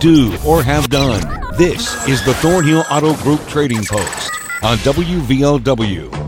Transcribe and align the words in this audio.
do, 0.00 0.36
or 0.44 0.62
have 0.62 0.88
done. 0.88 1.22
This 1.56 1.94
is 2.08 2.24
the 2.24 2.34
Thornhill 2.34 2.84
Auto 2.90 3.14
Group 3.22 3.40
Trading 3.46 3.84
Post 3.84 4.32
on 4.62 4.78
WVOW. 4.78 6.25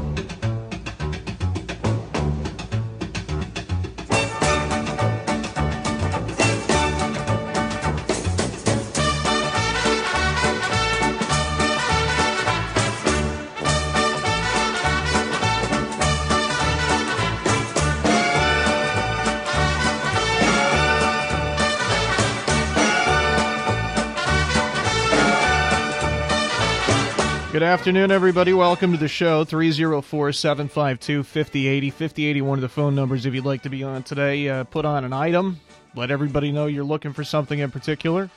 Afternoon, 27.78 28.10
everybody. 28.10 28.52
Welcome 28.52 28.91
to 28.91 28.98
the 28.98 29.06
show. 29.06 29.45
304 29.45 30.32
752 30.32 31.23
5080. 31.23 31.91
5080, 31.91 32.42
one 32.42 32.59
of 32.59 32.62
the 32.62 32.68
phone 32.68 32.96
numbers 32.96 33.24
if 33.24 33.32
you'd 33.32 33.45
like 33.45 33.62
to 33.62 33.70
be 33.70 33.84
on 33.84 34.02
today. 34.02 34.48
Uh, 34.48 34.64
put 34.64 34.84
on 34.84 35.04
an 35.04 35.12
item. 35.12 35.60
Let 35.95 36.10
everybody 36.10 36.51
know 36.51 36.66
you're 36.66 36.82
looking 36.82 37.12
for 37.12 37.23
something 37.23 37.56
in 37.56 37.70
particular. 37.70 38.30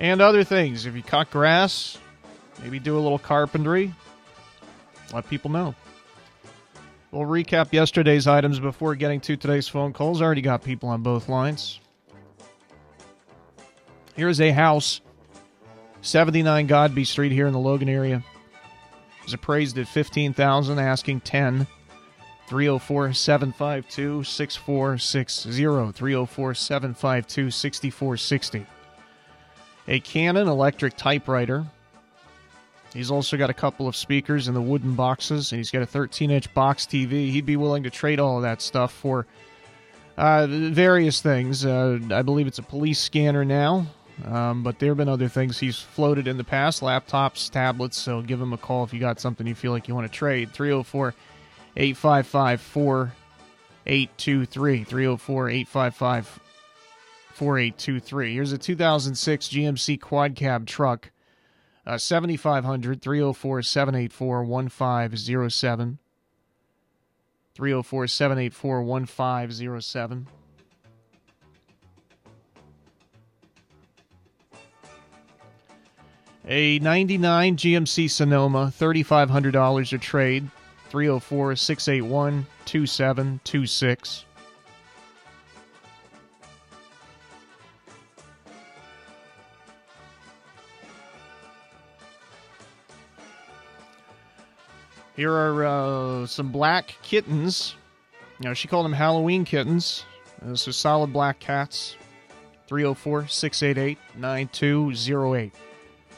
And 0.00 0.20
other 0.20 0.42
things. 0.42 0.84
If 0.84 0.96
you 0.96 1.02
cut 1.04 1.30
grass, 1.30 1.96
maybe 2.60 2.80
do 2.80 2.98
a 2.98 3.00
little 3.00 3.20
carpentry, 3.20 3.94
let 5.12 5.30
people 5.30 5.52
know. 5.52 5.76
We'll 7.12 7.28
recap 7.28 7.72
yesterday's 7.72 8.26
items 8.26 8.58
before 8.58 8.96
getting 8.96 9.20
to 9.20 9.36
today's 9.36 9.68
phone 9.68 9.92
calls. 9.92 10.20
Already 10.20 10.42
got 10.42 10.64
people 10.64 10.88
on 10.88 11.02
both 11.02 11.28
lines. 11.28 11.78
Here's 14.16 14.40
a 14.40 14.50
house 14.50 15.02
79 16.04 16.66
Godby 16.66 17.04
Street 17.04 17.32
here 17.32 17.46
in 17.46 17.54
the 17.54 17.58
Logan 17.58 17.88
area. 17.88 18.22
Is 19.26 19.32
appraised 19.32 19.78
at 19.78 19.88
15,000, 19.88 20.78
asking 20.78 21.20
10. 21.22 21.66
304 22.46 23.14
752 23.14 24.22
6460. 24.22 25.92
304 25.92 26.54
752 26.54 27.50
6460. 27.50 28.66
A 29.88 30.00
Canon 30.00 30.46
electric 30.46 30.94
typewriter. 30.98 31.64
He's 32.92 33.10
also 33.10 33.38
got 33.38 33.48
a 33.48 33.54
couple 33.54 33.88
of 33.88 33.96
speakers 33.96 34.46
in 34.46 34.52
the 34.52 34.60
wooden 34.60 34.94
boxes, 34.94 35.52
and 35.52 35.58
he's 35.58 35.70
got 35.70 35.80
a 35.80 35.86
13 35.86 36.30
inch 36.30 36.52
box 36.52 36.84
TV. 36.84 37.30
He'd 37.30 37.46
be 37.46 37.56
willing 37.56 37.82
to 37.84 37.90
trade 37.90 38.20
all 38.20 38.36
of 38.36 38.42
that 38.42 38.60
stuff 38.60 38.92
for 38.92 39.26
uh, 40.18 40.46
various 40.48 41.22
things. 41.22 41.64
Uh, 41.64 41.98
I 42.10 42.20
believe 42.20 42.46
it's 42.46 42.58
a 42.58 42.62
police 42.62 43.00
scanner 43.00 43.44
now. 43.44 43.86
Um, 44.24 44.62
but 44.62 44.78
there 44.78 44.90
have 44.90 44.96
been 44.96 45.08
other 45.08 45.28
things 45.28 45.58
he's 45.58 45.80
floated 45.80 46.28
in 46.28 46.36
the 46.36 46.44
past 46.44 46.82
laptops, 46.82 47.50
tablets. 47.50 47.96
So 47.96 48.22
give 48.22 48.40
him 48.40 48.52
a 48.52 48.58
call 48.58 48.84
if 48.84 48.92
you 48.92 49.00
got 49.00 49.18
something 49.20 49.44
you 49.46 49.56
feel 49.56 49.72
like 49.72 49.88
you 49.88 49.94
want 49.94 50.10
to 50.10 50.16
trade. 50.16 50.52
304 50.52 51.14
855 51.76 52.60
4823. 52.60 54.84
304 54.84 55.50
855 55.50 56.40
4823. 57.34 58.34
Here's 58.34 58.52
a 58.52 58.58
2006 58.58 59.48
GMC 59.48 60.00
Quad 60.00 60.36
Cab 60.36 60.66
truck. 60.66 61.10
Uh, 61.86 61.98
7500 61.98 63.02
304 63.02 63.62
784 63.62 64.44
1507. 64.44 65.98
304 67.54 68.06
784 68.06 68.82
1507. 68.82 70.28
A 76.46 76.78
99 76.80 77.56
GMC 77.56 78.10
Sonoma, 78.10 78.70
$3,500 78.78 79.92
a 79.94 79.98
trade, 79.98 80.50
304 80.90 81.56
681 81.56 82.46
2726. 82.66 84.24
Here 95.16 95.32
are 95.32 95.64
uh, 95.64 96.26
some 96.26 96.50
black 96.52 96.94
kittens. 97.02 97.76
Know, 98.40 98.52
she 98.52 98.68
called 98.68 98.84
them 98.84 98.92
Halloween 98.92 99.44
kittens. 99.46 100.04
Uh, 100.44 100.54
so 100.56 100.72
solid 100.72 101.10
black 101.10 101.38
cats. 101.38 101.96
304 102.66 103.28
688 103.28 103.98
9208. 104.18 105.54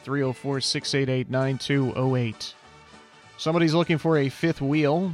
304 0.07 0.61
688 0.61 1.29
9208. 1.29 2.55
Somebody's 3.37 3.73
looking 3.73 3.97
for 3.97 4.17
a 4.17 4.29
fifth 4.29 4.61
wheel 4.61 5.11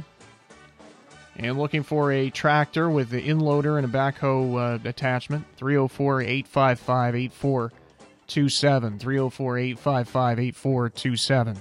and 1.34 1.58
looking 1.58 1.82
for 1.82 2.12
a 2.12 2.30
tractor 2.30 2.88
with 2.88 3.10
the 3.10 3.20
inloader 3.20 3.76
and 3.76 3.84
a 3.84 3.88
backhoe 3.88 4.54
uh, 4.54 4.88
attachment. 4.88 5.46
304 5.56 6.20
855 6.20 7.16
8427. 7.16 8.98
304 9.00 9.58
855 9.58 10.38
8427. 10.38 11.58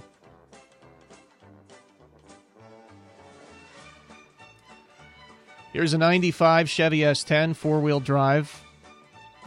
Here's 5.71 5.94
a 5.95 5.97
95 5.97 6.69
Chevy 6.69 7.00
S10 7.00 7.55
four 7.55 7.79
wheel 7.79 8.00
drive. 8.00 8.62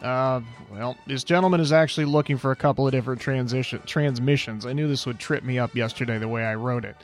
Uh, 0.03 0.41
well, 0.71 0.97
this 1.07 1.25
gentleman 1.25 1.61
is 1.61 1.73
actually 1.73 2.05
looking 2.05 2.37
for 2.37 2.51
a 2.51 2.57
couple 2.57 2.87
of 2.87 2.93
different 2.93 3.21
transition 3.21 3.81
transmissions. 3.87 4.67
I 4.67 4.73
knew 4.73 4.89
this 4.89 5.07
would 5.07 5.19
trip 5.19 5.43
me 5.43 5.59
up 5.59 5.75
yesterday 5.75 6.19
the 6.19 6.29
way 6.29 6.45
I 6.45 6.55
wrote 6.55 6.85
it. 6.85 6.97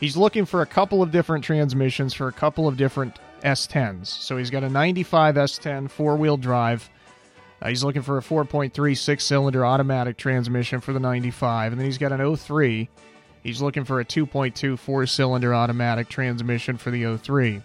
He's 0.00 0.16
looking 0.16 0.44
for 0.44 0.60
a 0.60 0.66
couple 0.66 1.02
of 1.02 1.10
different 1.10 1.44
transmissions 1.44 2.12
for 2.12 2.28
a 2.28 2.32
couple 2.32 2.68
of 2.68 2.76
different 2.76 3.18
S10s. 3.42 4.06
So 4.06 4.36
he's 4.36 4.50
got 4.50 4.64
a 4.64 4.68
95 4.68 5.36
S10 5.36 5.90
four 5.90 6.16
wheel 6.16 6.36
drive. 6.36 6.88
Uh, 7.62 7.68
he's 7.68 7.82
looking 7.82 8.02
for 8.02 8.18
a 8.18 8.20
4.3 8.20 8.96
six 8.96 9.24
cylinder 9.24 9.64
automatic 9.64 10.18
transmission 10.18 10.80
for 10.80 10.92
the 10.92 11.00
95, 11.00 11.72
and 11.72 11.80
then 11.80 11.86
he's 11.86 11.98
got 11.98 12.12
an 12.12 12.36
03. 12.36 12.88
He's 13.42 13.62
looking 13.62 13.84
for 13.84 14.00
a 14.00 14.04
2.2 14.04 14.78
four 14.78 15.06
cylinder 15.06 15.54
automatic 15.54 16.08
transmission 16.08 16.76
for 16.76 16.90
the 16.90 17.16
03. 17.16 17.62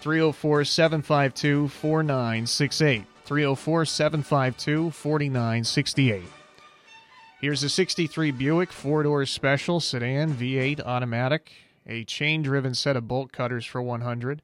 304 0.00 0.64
752 0.64 1.68
4968. 1.68 3.04
304 3.26 3.84
752 3.84 4.90
4968. 4.92 6.22
Here's 7.40 7.62
a 7.64 7.68
63 7.68 8.30
Buick 8.30 8.72
four 8.72 9.02
door 9.02 9.26
special 9.26 9.80
sedan 9.80 10.32
V8 10.32 10.80
automatic, 10.80 11.52
a 11.86 12.04
chain 12.04 12.42
driven 12.42 12.74
set 12.74 12.96
of 12.96 13.08
bolt 13.08 13.32
cutters 13.32 13.66
for 13.66 13.82
100. 13.82 14.42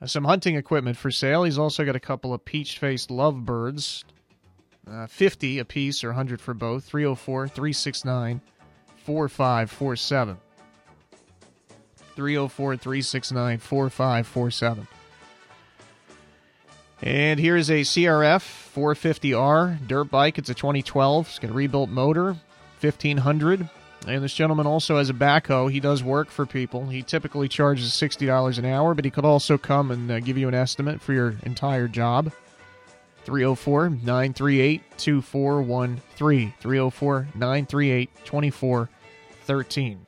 Uh, 0.00 0.06
some 0.06 0.24
hunting 0.24 0.56
equipment 0.56 0.98
for 0.98 1.10
sale. 1.10 1.44
He's 1.44 1.58
also 1.58 1.84
got 1.84 1.96
a 1.96 2.00
couple 2.00 2.34
of 2.34 2.44
peach 2.44 2.78
faced 2.78 3.10
lovebirds, 3.10 4.04
uh, 4.86 5.06
50 5.06 5.58
a 5.58 5.64
piece 5.64 6.04
or 6.04 6.08
100 6.08 6.40
for 6.42 6.52
both. 6.52 6.84
304 6.84 7.48
369 7.48 8.42
4547. 9.04 10.36
304 12.14 12.76
369 12.76 13.58
4547. 13.58 14.88
And 17.00 17.38
here's 17.38 17.70
a 17.70 17.82
CRF 17.82 18.72
450R 18.74 19.86
dirt 19.86 20.04
bike. 20.04 20.38
It's 20.38 20.50
a 20.50 20.54
2012. 20.54 21.28
It's 21.28 21.38
got 21.38 21.50
a 21.50 21.54
rebuilt 21.54 21.90
motor, 21.90 22.36
1500. 22.80 23.68
And 24.06 24.22
this 24.22 24.34
gentleman 24.34 24.66
also 24.66 24.96
has 24.98 25.10
a 25.10 25.14
backhoe. 25.14 25.70
He 25.70 25.80
does 25.80 26.02
work 26.02 26.28
for 26.30 26.46
people. 26.46 26.88
He 26.88 27.02
typically 27.02 27.48
charges 27.48 27.90
$60 27.90 28.58
an 28.58 28.64
hour, 28.64 28.94
but 28.94 29.04
he 29.04 29.10
could 29.10 29.24
also 29.24 29.58
come 29.58 29.90
and 29.90 30.10
uh, 30.10 30.20
give 30.20 30.38
you 30.38 30.48
an 30.48 30.54
estimate 30.54 31.00
for 31.00 31.12
your 31.12 31.36
entire 31.42 31.88
job. 31.88 32.32
304 33.24 33.90
938 33.90 34.82
2413. 34.96 36.54
304 36.58 37.28
938 37.34 38.10
2413. 38.24 40.07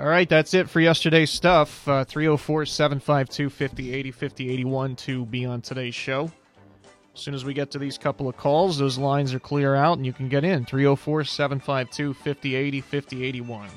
All 0.00 0.08
right, 0.08 0.26
that's 0.26 0.54
it 0.54 0.70
for 0.70 0.80
yesterday's 0.80 1.30
stuff. 1.30 1.86
Uh, 1.86 2.04
304 2.04 2.64
752 2.64 3.50
5080 3.50 4.10
5081 4.10 4.96
to 4.96 5.26
be 5.26 5.44
on 5.44 5.60
today's 5.60 5.94
show. 5.94 6.32
As 7.14 7.20
soon 7.20 7.34
as 7.34 7.44
we 7.44 7.52
get 7.52 7.70
to 7.72 7.78
these 7.78 7.98
couple 7.98 8.26
of 8.26 8.34
calls, 8.34 8.78
those 8.78 8.96
lines 8.96 9.34
are 9.34 9.38
clear 9.38 9.74
out 9.74 9.98
and 9.98 10.06
you 10.06 10.14
can 10.14 10.30
get 10.30 10.42
in. 10.42 10.64
304 10.64 11.24
752 11.24 12.14
5080 12.14 12.80
5081. 12.80 13.68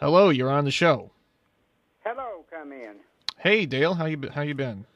Hello, 0.00 0.30
you're 0.30 0.50
on 0.50 0.64
the 0.64 0.70
show. 0.70 1.10
Hello, 2.02 2.42
come 2.50 2.72
in. 2.72 2.94
Hey, 3.36 3.66
Dale, 3.66 3.92
how 3.92 4.06
you 4.06 4.18
how 4.34 4.40
you 4.40 4.54
been? 4.54 4.86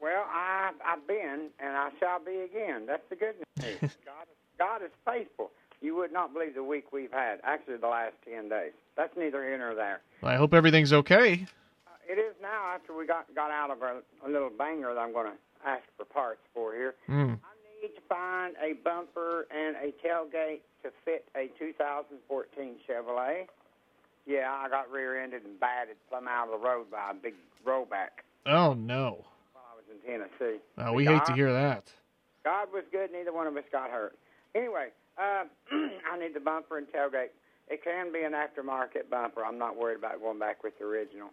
Well, 0.00 0.24
I 0.26 0.70
I've 0.86 1.06
been 1.06 1.50
and 1.58 1.76
I 1.76 1.90
shall 2.00 2.18
be 2.24 2.48
again. 2.50 2.86
That's 2.86 3.06
the 3.10 3.16
good 3.16 3.34
news. 3.58 3.78
God, 4.06 4.26
God 4.58 4.82
is 4.82 4.90
faithful. 5.04 5.50
You 5.80 5.96
would 5.96 6.12
not 6.12 6.32
believe 6.34 6.54
the 6.54 6.62
week 6.64 6.92
we've 6.92 7.12
had. 7.12 7.40
Actually, 7.42 7.76
the 7.78 7.88
last 7.88 8.14
10 8.28 8.48
days. 8.48 8.72
That's 8.96 9.16
neither 9.16 9.42
here 9.42 9.56
nor 9.58 9.74
there. 9.74 10.00
I 10.22 10.36
hope 10.36 10.52
everything's 10.52 10.92
okay. 10.92 11.46
Uh, 11.86 11.90
it 12.08 12.18
is 12.18 12.34
now 12.42 12.66
after 12.74 12.94
we 12.96 13.06
got, 13.06 13.34
got 13.34 13.50
out 13.50 13.70
of 13.70 13.80
a, 13.82 14.00
a 14.26 14.28
little 14.30 14.50
banger 14.50 14.92
that 14.94 15.00
I'm 15.00 15.12
going 15.12 15.28
to 15.32 15.68
ask 15.68 15.82
for 15.96 16.04
parts 16.04 16.40
for 16.52 16.74
here. 16.74 16.94
Mm. 17.08 17.38
I 17.38 17.82
need 17.82 17.94
to 17.94 18.02
find 18.08 18.54
a 18.62 18.74
bumper 18.84 19.46
and 19.50 19.76
a 19.76 19.92
tailgate 20.06 20.60
to 20.82 20.90
fit 21.04 21.26
a 21.34 21.48
2014 21.58 22.74
Chevrolet. 22.88 23.46
Yeah, 24.26 24.52
I 24.52 24.68
got 24.68 24.90
rear-ended 24.90 25.44
and 25.44 25.58
batted 25.58 25.96
plumb 26.10 26.28
out 26.28 26.48
of 26.52 26.60
the 26.60 26.66
road 26.66 26.90
by 26.90 27.10
a 27.10 27.14
big 27.14 27.34
rollback 27.66 28.20
Oh 28.46 28.74
no. 28.74 29.24
while 29.52 29.64
I 29.72 29.76
was 29.76 29.84
in 29.90 30.00
Tennessee. 30.06 30.60
Uh, 30.76 30.92
we 30.92 31.06
hate 31.06 31.24
to 31.24 31.32
hear 31.32 31.52
that. 31.52 31.90
God 32.44 32.68
was 32.72 32.84
good. 32.92 33.10
Neither 33.12 33.32
one 33.32 33.46
of 33.46 33.56
us 33.56 33.64
got 33.72 33.90
hurt. 33.90 34.16
Anyway, 34.54 34.88
uh, 35.18 35.44
I 36.12 36.18
need 36.18 36.34
the 36.34 36.40
bumper 36.40 36.78
and 36.78 36.86
tailgate. 36.88 37.30
It 37.68 37.84
can 37.84 38.12
be 38.12 38.22
an 38.22 38.32
aftermarket 38.32 39.08
bumper. 39.10 39.44
I'm 39.44 39.58
not 39.58 39.76
worried 39.76 39.98
about 39.98 40.20
going 40.20 40.38
back 40.38 40.64
with 40.64 40.78
the 40.78 40.84
original. 40.84 41.30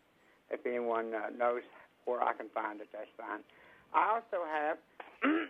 If 0.52 0.66
anyone 0.66 1.14
uh, 1.14 1.30
knows 1.36 1.64
where 2.06 2.22
I 2.22 2.34
can 2.34 2.48
find 2.54 2.80
it, 2.80 2.88
that's 2.94 3.10
fine. 3.18 3.40
I 3.94 4.16
also 4.16 4.46
have, 4.46 4.78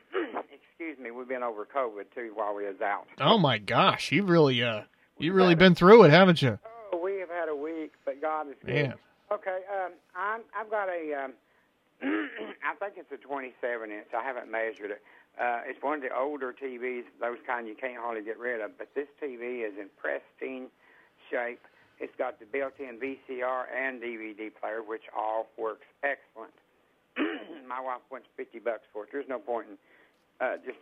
excuse 0.54 0.98
me, 0.98 1.12
we've 1.12 1.28
been 1.28 1.44
over 1.44 1.66
COVID 1.66 2.06
too 2.16 2.32
while 2.36 2.56
we 2.56 2.66
was 2.66 2.82
out. 2.82 3.08
Oh 3.20 3.38
my 3.38 3.58
gosh, 3.58 4.12
you've 4.12 4.30
really 4.30 4.64
uh 4.64 4.84
you've 5.18 5.36
really 5.36 5.56
been 5.56 5.76
through 5.76 6.04
it, 6.04 6.12
haven't 6.12 6.42
you? 6.42 6.58
Oh, 6.94 7.02
we 7.04 7.20
have 7.20 7.30
had 7.30 7.50
a 7.50 7.56
week, 7.56 7.94
but 8.06 8.22
God 8.22 8.48
is 8.50 8.56
good. 8.66 8.74
Man. 8.74 8.94
Okay, 9.32 9.60
um, 9.68 9.92
I'm, 10.16 10.42
I've 10.58 10.72
got 10.72 10.88
a, 10.88 11.26
um, 11.26 11.34
I 12.64 12.76
think 12.80 12.94
it's 12.96 13.12
a 13.12 13.18
27 13.18 13.92
inch. 13.92 14.08
I 14.18 14.24
haven't 14.24 14.50
measured 14.50 14.92
it. 14.92 15.02
Uh, 15.40 15.62
it's 15.68 15.82
one 15.84 15.96
of 15.96 16.02
the 16.02 16.16
older 16.16 16.54
TVs, 16.54 17.04
those 17.22 17.38
kind 17.46 17.68
you 17.68 17.76
can't 17.76 17.98
hardly 18.02 18.24
get 18.24 18.40
rid 18.40 18.60
of. 18.62 18.78
But 18.78 18.90
this 18.96 19.08
TV 19.22 19.68
is 19.68 19.74
in 19.80 19.88
pristine 20.02 20.68
shape. 21.30 21.60
It's 22.00 22.14
got 22.18 22.40
the 22.40 22.46
built-in 22.46 22.98
VCR 23.00 23.66
and 23.76 24.02
DVD 24.02 24.50
player, 24.54 24.82
which 24.86 25.04
all 25.16 25.48
works 25.58 25.86
excellent. 26.04 26.54
My 27.68 27.82
wife 27.82 28.02
wants 28.12 28.28
50 28.38 28.60
bucks 28.60 28.84
for 28.94 29.04
it. 29.04 29.10
There's 29.12 29.28
no 29.28 29.40
point 29.40 29.68
in 29.70 29.78
uh, 30.46 30.58
just 30.66 30.78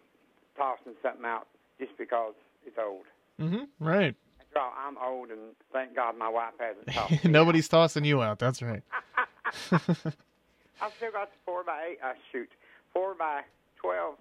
tossing 0.58 0.94
something 1.02 1.26
out 1.26 1.48
just 1.80 1.98
because 1.98 2.34
it's 2.66 2.78
old. 2.78 3.06
Mhm. 3.40 3.68
Right. 3.80 4.16
After 4.42 4.60
all, 4.60 4.74
I'm 4.78 4.98
old, 4.98 5.30
and 5.32 5.40
thank 5.74 5.96
God 5.96 6.18
my 6.18 6.30
wife 6.30 6.54
hasn't 6.60 6.88
tossed 6.94 7.12
me 7.12 7.18
out. 7.18 7.26
Nobody's 7.26 7.68
tossing 7.68 8.06
you 8.06 8.22
out. 8.22 8.40
That's 8.40 8.62
right. 8.62 8.84
I've 9.72 10.92
still 10.98 11.12
got 11.12 11.32
the 11.32 11.38
four 11.46 11.64
by 11.64 11.82
eight. 11.92 11.98
Uh, 12.04 12.14
shoot, 12.32 12.50
four 12.94 13.16
by 13.16 13.42
twelve 13.82 14.16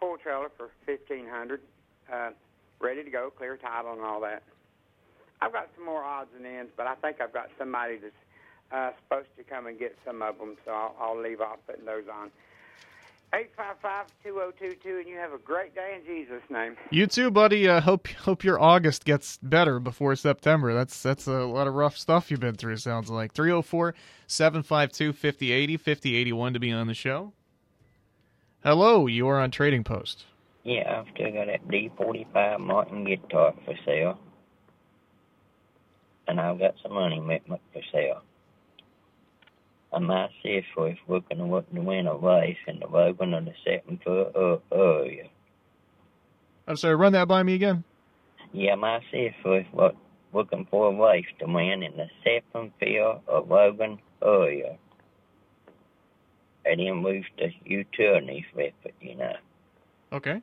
pull 0.00 0.16
trailer 0.16 0.50
for 0.56 0.70
fifteen 0.86 1.26
hundred, 1.28 1.60
uh, 2.12 2.30
ready 2.80 3.04
to 3.04 3.10
go, 3.10 3.30
clear 3.30 3.56
title 3.56 3.92
and 3.92 4.02
all 4.02 4.20
that. 4.22 4.42
I've 5.42 5.52
got 5.52 5.68
some 5.76 5.84
more 5.84 6.02
odds 6.02 6.30
and 6.36 6.46
ends, 6.46 6.72
but 6.76 6.86
I 6.86 6.94
think 6.96 7.20
I've 7.20 7.32
got 7.32 7.50
somebody 7.58 7.98
that's 7.98 8.14
uh, 8.72 8.90
supposed 9.02 9.28
to 9.36 9.44
come 9.44 9.66
and 9.66 9.78
get 9.78 9.96
some 10.04 10.22
of 10.22 10.38
them, 10.38 10.56
so 10.64 10.72
I'll, 10.72 10.96
I'll 11.00 11.20
leave 11.20 11.40
off 11.40 11.58
putting 11.66 11.84
those 11.84 12.04
on. 12.12 12.30
Eight 13.32 13.52
five 13.56 13.76
five 13.80 14.06
two 14.24 14.32
zero 14.34 14.50
two 14.58 14.74
two, 14.82 14.98
and 14.98 15.08
you 15.08 15.16
have 15.16 15.32
a 15.32 15.38
great 15.38 15.72
day 15.72 15.96
in 15.96 16.04
Jesus' 16.04 16.42
name. 16.50 16.76
You 16.90 17.06
too, 17.06 17.30
buddy. 17.30 17.68
Uh, 17.68 17.80
hope 17.80 18.08
hope 18.08 18.42
your 18.42 18.60
August 18.60 19.04
gets 19.04 19.38
better 19.40 19.78
before 19.78 20.16
September. 20.16 20.74
That's 20.74 21.00
that's 21.00 21.28
a 21.28 21.44
lot 21.44 21.68
of 21.68 21.74
rough 21.74 21.96
stuff 21.96 22.32
you've 22.32 22.40
been 22.40 22.56
through. 22.56 22.78
Sounds 22.78 23.08
like 23.08 23.32
304-752-5080, 23.34 25.78
5081 25.78 26.54
to 26.54 26.58
be 26.58 26.72
on 26.72 26.88
the 26.88 26.94
show. 26.94 27.32
Hello, 28.62 29.06
you 29.06 29.26
are 29.28 29.40
on 29.40 29.50
Trading 29.50 29.84
Post. 29.84 30.24
Yeah, 30.64 31.00
I've 31.00 31.12
still 31.14 31.32
got 31.32 31.46
that 31.46 31.66
D45 31.68 32.60
Martin 32.60 33.04
guitar 33.04 33.54
for 33.64 33.74
sale. 33.86 34.18
And 36.28 36.38
I've 36.40 36.58
got 36.58 36.74
some 36.82 36.92
money 36.92 37.18
equipment 37.18 37.62
for 37.72 37.82
sale. 37.90 38.22
I 39.92 39.98
might 39.98 40.30
see 40.42 40.50
if 40.50 40.64
we're 40.76 40.96
looking 41.08 41.38
to 41.38 41.46
work 41.46 41.72
to 41.74 41.80
win 41.80 42.06
a 42.06 42.14
race 42.14 42.58
in 42.66 42.78
the 42.78 42.86
Logan 42.86 43.34
of 43.34 43.46
the 43.46 43.54
seven 43.64 43.98
foot 44.04 44.36
uh, 44.36 44.58
area. 44.74 45.24
I'm 46.68 46.76
sorry, 46.76 46.94
run 46.94 47.12
that 47.14 47.26
by 47.26 47.42
me 47.42 47.54
again. 47.54 47.82
Yeah, 48.52 48.72
I 48.72 48.76
might 48.76 49.02
see 49.10 49.18
if 49.30 49.34
we're 49.44 49.66
look- 49.72 49.96
looking 50.32 50.66
for 50.70 50.92
a 50.92 50.96
race 51.10 51.26
to 51.40 51.46
win 51.46 51.82
in 51.82 51.96
the 51.96 52.08
seven 52.22 52.72
field 52.78 53.22
of 53.26 53.48
Logan 53.50 53.98
area. 54.22 54.76
And 56.70 56.78
then 56.78 56.94
move 56.96 57.24
to 57.38 57.50
utilities 57.64 58.44
with 58.54 58.74
it, 58.84 58.94
you 59.00 59.16
know. 59.16 59.34
Okay. 60.12 60.40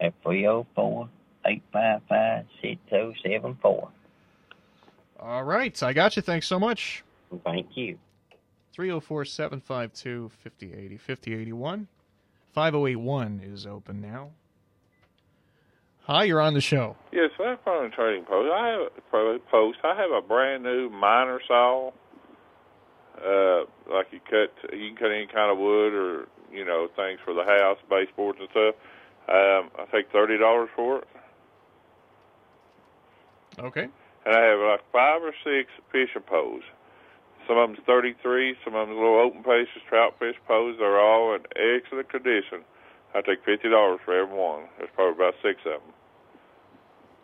At 0.00 0.14
304 0.22 1.08
855 1.44 2.44
6074. 2.62 3.88
All 5.18 5.42
right, 5.44 5.82
I 5.82 5.92
got 5.92 6.14
you. 6.14 6.22
Thanks 6.22 6.46
so 6.46 6.60
much. 6.60 7.02
Thank 7.44 7.76
you. 7.76 7.98
304 8.74 9.24
752 9.24 10.30
5080, 10.44 10.96
5081. 10.98 11.88
5081 12.52 13.40
is 13.44 13.66
open 13.66 14.00
now. 14.00 14.30
Hi, 16.02 16.24
you're 16.24 16.40
on 16.40 16.54
the 16.54 16.60
show. 16.60 16.94
Yes, 17.12 17.30
that's 17.38 17.60
on 17.66 17.84
the 17.84 17.90
trading 17.90 18.24
post. 18.24 18.52
I 18.52 18.68
have 18.68 19.04
pro- 19.10 19.38
post. 19.50 19.78
I 19.82 19.96
have 19.96 20.12
a 20.12 20.24
brand 20.24 20.62
new 20.62 20.88
miter 20.90 21.40
saw. 21.48 21.90
Uh, 23.16 23.64
like 23.92 24.08
you 24.12 24.20
cut, 24.28 24.52
you 24.72 24.88
can 24.88 24.96
cut 24.96 25.10
any 25.10 25.26
kind 25.26 25.50
of 25.50 25.58
wood 25.58 25.94
or 25.94 26.26
you 26.52 26.64
know 26.64 26.88
things 26.96 27.18
for 27.24 27.34
the 27.34 27.44
house, 27.44 27.78
baseboards 27.88 28.38
and 28.40 28.48
stuff. 28.50 28.74
Um, 29.28 29.70
I 29.78 29.86
take 29.90 30.10
thirty 30.12 30.38
dollars 30.38 30.68
for 30.76 30.98
it, 30.98 31.08
Okay. 33.58 33.88
and 34.26 34.36
I 34.36 34.40
have 34.42 34.60
like 34.60 34.80
five 34.92 35.22
or 35.22 35.32
six 35.42 35.70
fishing 35.90 36.22
poles. 36.22 36.62
Some 37.48 37.58
of 37.58 37.68
them's 37.70 37.80
thirty-three, 37.86 38.56
some 38.64 38.74
of 38.74 38.86
them's 38.88 38.98
little 38.98 39.18
open 39.18 39.42
pieces, 39.42 39.82
trout 39.88 40.14
fish 40.18 40.36
poles. 40.46 40.76
They're 40.78 41.00
all 41.00 41.34
in 41.34 41.42
excellent 41.56 42.08
condition. 42.10 42.62
I 43.14 43.22
take 43.22 43.44
fifty 43.44 43.68
dollars 43.70 44.00
for 44.04 44.12
every 44.14 44.36
one. 44.36 44.64
There's 44.78 44.90
probably 44.94 45.14
about 45.24 45.34
six 45.42 45.60
of 45.64 45.80
them. 45.80 45.92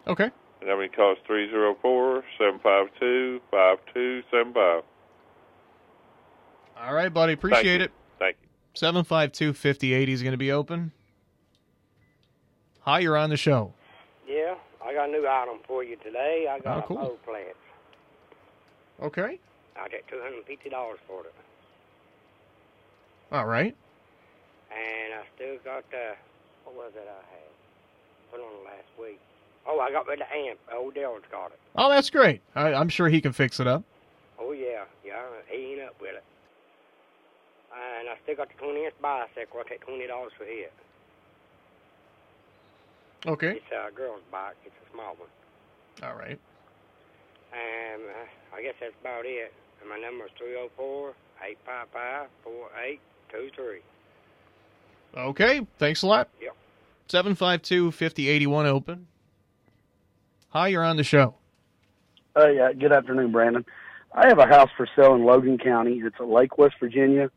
Okay. 0.07 0.31
And 0.61 0.71
that 0.71 0.77
one 0.77 0.89
costs 0.89 1.23
three 1.27 1.51
zero 1.51 1.77
four 1.83 2.25
seven 2.39 2.61
five 2.63 2.87
two 2.99 3.41
five 3.51 3.79
two 3.93 4.23
seven 4.31 4.55
five. 4.55 4.83
All 6.83 6.95
right, 6.95 7.13
buddy. 7.13 7.33
Appreciate 7.35 7.79
you. 7.79 7.85
it. 7.87 7.93
Thank 8.19 8.37
you. 8.43 8.49
752 8.75 9.53
5080 9.53 10.13
is 10.13 10.23
going 10.23 10.33
to 10.33 10.37
be 10.39 10.51
open. 10.53 10.93
Hi, 12.81 12.99
you're 13.01 13.17
on 13.17 13.31
the 13.31 13.37
show. 13.37 13.73
Yeah, 14.29 14.55
I 14.85 14.93
got 14.95 15.09
a 15.09 15.13
new 15.13 15.27
item 15.29 15.59
for 15.67 15.85
you 15.85 15.97
today. 15.97 16.49
I 16.51 16.59
got 16.59 16.79
Oh, 16.79 16.87
cool. 16.89 16.97
a 16.99 17.01
pole 17.01 17.19
plant. 17.25 17.57
Okay. 19.03 19.39
I 19.79 19.89
get 19.89 20.07
two 20.09 20.21
hundred 20.21 20.37
and 20.39 20.45
fifty 20.47 20.69
dollars 20.69 20.99
for 21.09 21.21
it, 21.23 21.35
All 23.33 23.47
right. 23.47 23.75
and 24.71 25.15
I 25.15 25.23
still 25.35 25.57
got 25.65 25.79
uh, 25.95 26.15
what 26.65 26.77
was 26.77 26.93
it 26.95 27.09
I 27.09 27.23
had? 27.33 27.51
Put 28.31 28.41
on 28.41 28.65
last 28.65 28.87
week. 29.01 29.19
Oh, 29.67 29.81
I 29.81 29.91
got 29.91 30.07
rid 30.07 30.21
of 30.21 30.27
the 30.29 30.37
amp. 30.51 30.59
Old 30.75 30.95
Dale's 30.95 31.23
got 31.31 31.53
it. 31.53 31.59
Oh, 31.75 31.89
that's 31.89 32.11
great. 32.11 32.43
I, 32.55 32.75
I'm 32.75 32.89
sure 32.91 33.09
he 33.09 33.21
can 33.21 33.33
fix 33.33 33.61
it 33.61 33.67
up. 33.67 33.83
Oh 34.39 34.53
yeah, 34.53 34.85
yeah, 35.05 35.23
he 35.49 35.73
ain't 35.73 35.83
up 35.83 35.97
with 36.01 36.15
it. 36.17 36.25
And 38.33 38.41
I 38.41 38.45
got 38.45 38.57
the 38.57 38.65
twenty 38.65 38.85
inch 38.87 38.95
bicycle. 39.03 39.61
I 39.61 39.69
take 39.69 39.85
twenty 39.85 40.07
dollars 40.07 40.33
for 40.39 40.45
it. 40.45 40.73
Okay. 43.27 43.57
It's 43.57 43.67
a 43.71 43.95
girl's 43.95 44.23
bike. 44.31 44.57
It's 44.65 44.75
a 44.75 44.93
small 44.93 45.15
one. 45.19 45.29
All 46.03 46.17
right. 46.17 46.41
And 47.53 48.03
uh, 48.03 48.57
I 48.57 48.63
guess 48.63 48.75
that's 48.81 48.95
about 49.03 49.27
it. 49.27 49.53
And 49.81 49.91
my 49.91 49.99
number 49.99 50.25
is 50.25 50.31
304 50.39 51.11
855 51.45 52.29
4823. 52.43 53.81
Okay. 55.15 55.67
Thanks 55.79 56.03
a 56.03 56.07
lot. 56.07 56.29
Yep. 56.41 56.57
752 57.09 57.93
5081 57.93 58.67
open. 58.67 59.07
Hi, 60.49 60.69
you're 60.69 60.85
on 60.85 60.97
the 60.97 61.05
show. 61.05 61.35
Hey, 62.35 62.59
uh, 62.59 62.73
good 62.73 62.93
afternoon, 62.93 63.31
Brandon. 63.31 63.65
I 64.15 64.27
have 64.29 64.39
a 64.39 64.47
house 64.47 64.71
for 64.77 64.89
sale 64.97 65.15
in 65.15 65.25
Logan 65.25 65.59
County. 65.59 66.01
It's 66.03 66.17
at 66.19 66.29
Lake, 66.29 66.59
West 66.59 66.77
Virginia. 66.81 67.31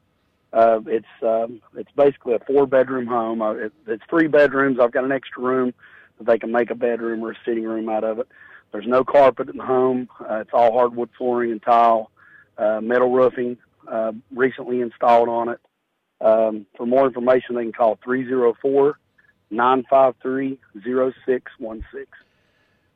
Uh, 0.56 0.80
it's 0.88 1.06
um, 1.22 1.62
it's 1.76 1.92
basically 1.98 2.34
a 2.34 2.40
four 2.40 2.66
bedroom 2.66 3.08
home. 3.08 3.42
Uh, 3.42 3.52
it, 3.56 3.74
it's 3.88 4.04
three 4.10 4.28
bedrooms. 4.28 4.80
I've 4.80 4.94
got 4.94 5.04
an 5.04 5.12
extra 5.12 5.44
room 5.44 5.74
that 6.18 6.28
they 6.28 6.40
can 6.40 6.52
make 6.54 6.72
a 6.72 6.76
bedroom 6.76 7.24
or 7.24 7.32
a 7.32 7.36
sitting 7.46 7.66
room 7.66 7.90
out 7.90 8.06
of 8.06 8.20
it. 8.20 8.28
There's 8.72 8.88
no 8.88 9.04
carpet 9.04 9.50
in 9.50 9.58
the 9.58 9.66
home. 9.66 10.08
Uh, 10.20 10.36
it's 10.36 10.52
all 10.54 10.72
hardwood 10.72 11.10
flooring 11.18 11.52
and 11.52 11.62
tile, 11.62 12.10
uh, 12.58 12.80
metal 12.82 13.12
roofing, 13.12 13.58
uh, 13.92 14.14
recently 14.34 14.80
installed 14.80 15.28
on 15.28 15.50
it. 15.50 15.60
Um, 16.22 16.66
for 16.78 16.86
more 16.86 17.06
information, 17.06 17.56
they 17.56 17.64
can 17.64 17.74
call 17.74 18.00
304 18.02 18.98
953 19.52 20.58
0616. 20.74 22.06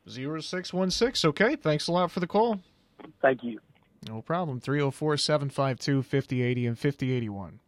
0616. 0.07 1.29
Okay. 1.29 1.57
Thanks 1.57 1.87
a 1.87 1.91
lot 1.91 2.09
for 2.09 2.21
the 2.21 2.27
call. 2.27 2.61
Thank 3.21 3.43
you. 3.43 3.59
No 4.07 4.21
problem. 4.21 4.59
304 4.59 5.17
752 5.17 6.03
5080 6.03 6.67
and 6.67 6.77
5081. 6.79 7.59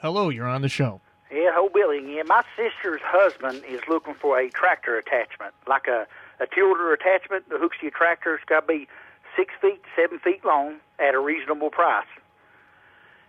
Hello, 0.00 0.28
you're 0.28 0.46
on 0.46 0.62
the 0.62 0.68
show. 0.68 1.00
Yeah, 1.30 1.52
whole 1.52 1.68
Billy 1.68 1.98
again. 1.98 2.26
My 2.26 2.42
sister's 2.56 3.00
husband 3.04 3.62
is 3.68 3.80
looking 3.88 4.14
for 4.14 4.38
a 4.38 4.48
tractor 4.48 4.96
attachment, 4.96 5.52
like 5.66 5.86
a, 5.86 6.06
a 6.40 6.46
tilder 6.46 6.94
attachment 6.94 7.48
that 7.50 7.60
hooks 7.60 7.76
to 7.80 7.86
your 7.86 7.90
tractor. 7.90 8.36
It's 8.36 8.44
got 8.44 8.60
to 8.60 8.66
be 8.66 8.88
six 9.36 9.52
feet, 9.60 9.82
seven 9.94 10.18
feet 10.18 10.44
long 10.44 10.76
at 10.98 11.14
a 11.14 11.18
reasonable 11.18 11.70
price. 11.70 12.06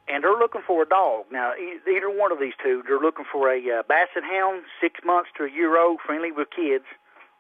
And 0.07 0.23
they're 0.23 0.37
looking 0.37 0.61
for 0.65 0.83
a 0.83 0.87
dog. 0.87 1.25
Now, 1.31 1.53
either 1.55 2.09
one 2.09 2.31
of 2.31 2.39
these 2.39 2.53
two, 2.63 2.81
they're 2.87 2.99
looking 2.99 3.25
for 3.31 3.51
a 3.51 3.59
uh, 3.59 3.83
Basset 3.87 4.23
Hound, 4.23 4.63
six 4.81 5.01
months 5.05 5.29
to 5.37 5.43
a 5.43 5.51
year 5.51 5.77
old, 5.77 5.99
friendly 6.03 6.31
with 6.31 6.47
kids, 6.49 6.85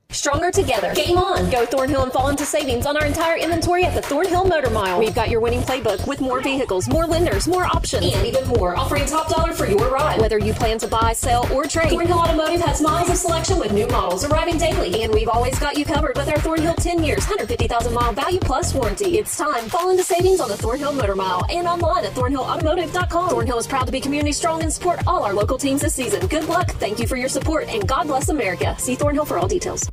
Stronger 0.09 0.49
together. 0.49 0.93
Game 0.93 1.17
on. 1.17 1.49
Go 1.49 1.65
Thornhill 1.65 2.03
and 2.03 2.11
fall 2.11 2.29
into 2.29 2.45
savings 2.45 2.85
on 2.85 2.95
our 2.95 3.05
entire 3.05 3.37
inventory 3.37 3.83
at 3.83 3.93
the 3.93 4.01
Thornhill 4.01 4.45
Motor 4.45 4.69
Mile. 4.69 4.97
We've 4.97 5.13
got 5.13 5.29
your 5.29 5.41
winning 5.41 5.61
playbook 5.61 6.07
with 6.07 6.21
more 6.21 6.41
vehicles, 6.41 6.87
more 6.87 7.05
lenders, 7.05 7.47
more 7.47 7.65
options, 7.65 8.13
and 8.13 8.25
even 8.25 8.47
more, 8.47 8.77
offering 8.77 9.05
top 9.05 9.29
dollar 9.29 9.51
for 9.53 9.67
your 9.67 9.89
ride. 9.89 10.21
Whether 10.21 10.39
you 10.39 10.53
plan 10.53 10.77
to 10.79 10.87
buy, 10.87 11.13
sell, 11.13 11.51
or 11.51 11.65
trade, 11.65 11.89
Thornhill 11.89 12.17
Automotive 12.17 12.61
has 12.61 12.81
miles 12.81 13.09
of 13.09 13.17
selection 13.17 13.59
with 13.59 13.73
new 13.73 13.87
models 13.87 14.23
arriving 14.23 14.57
daily. 14.57 15.03
And 15.03 15.13
we've 15.13 15.27
always 15.27 15.59
got 15.59 15.77
you 15.77 15.85
covered 15.85 16.17
with 16.17 16.29
our 16.29 16.39
Thornhill 16.39 16.75
10 16.75 17.03
years, 17.03 17.25
150,000 17.25 17.93
mile 17.93 18.13
value 18.13 18.39
plus 18.39 18.73
warranty. 18.73 19.17
It's 19.17 19.37
time. 19.37 19.65
Fall 19.65 19.89
into 19.89 20.03
savings 20.03 20.39
on 20.39 20.47
the 20.49 20.57
Thornhill 20.57 20.93
Motor 20.93 21.15
Mile 21.15 21.45
and 21.49 21.67
online 21.67 22.05
at 22.05 22.13
thornhillautomotive.com. 22.13 23.29
Thornhill 23.29 23.57
is 23.59 23.67
proud 23.67 23.85
to 23.85 23.91
be 23.91 23.99
community 23.99 24.31
strong 24.31 24.63
and 24.63 24.71
support 24.71 25.05
all 25.05 25.23
our 25.23 25.33
local 25.33 25.57
teams 25.57 25.81
this 25.81 25.93
season. 25.93 26.25
Good 26.27 26.47
luck. 26.47 26.71
Thank 26.71 26.99
you 26.99 27.07
for 27.07 27.17
your 27.17 27.29
support 27.29 27.67
and 27.67 27.87
God 27.87 28.07
bless 28.07 28.29
America. 28.29 28.75
See 28.79 28.95
Thornhill 28.95 29.25
for 29.25 29.37
all 29.37 29.47
details. 29.47 29.91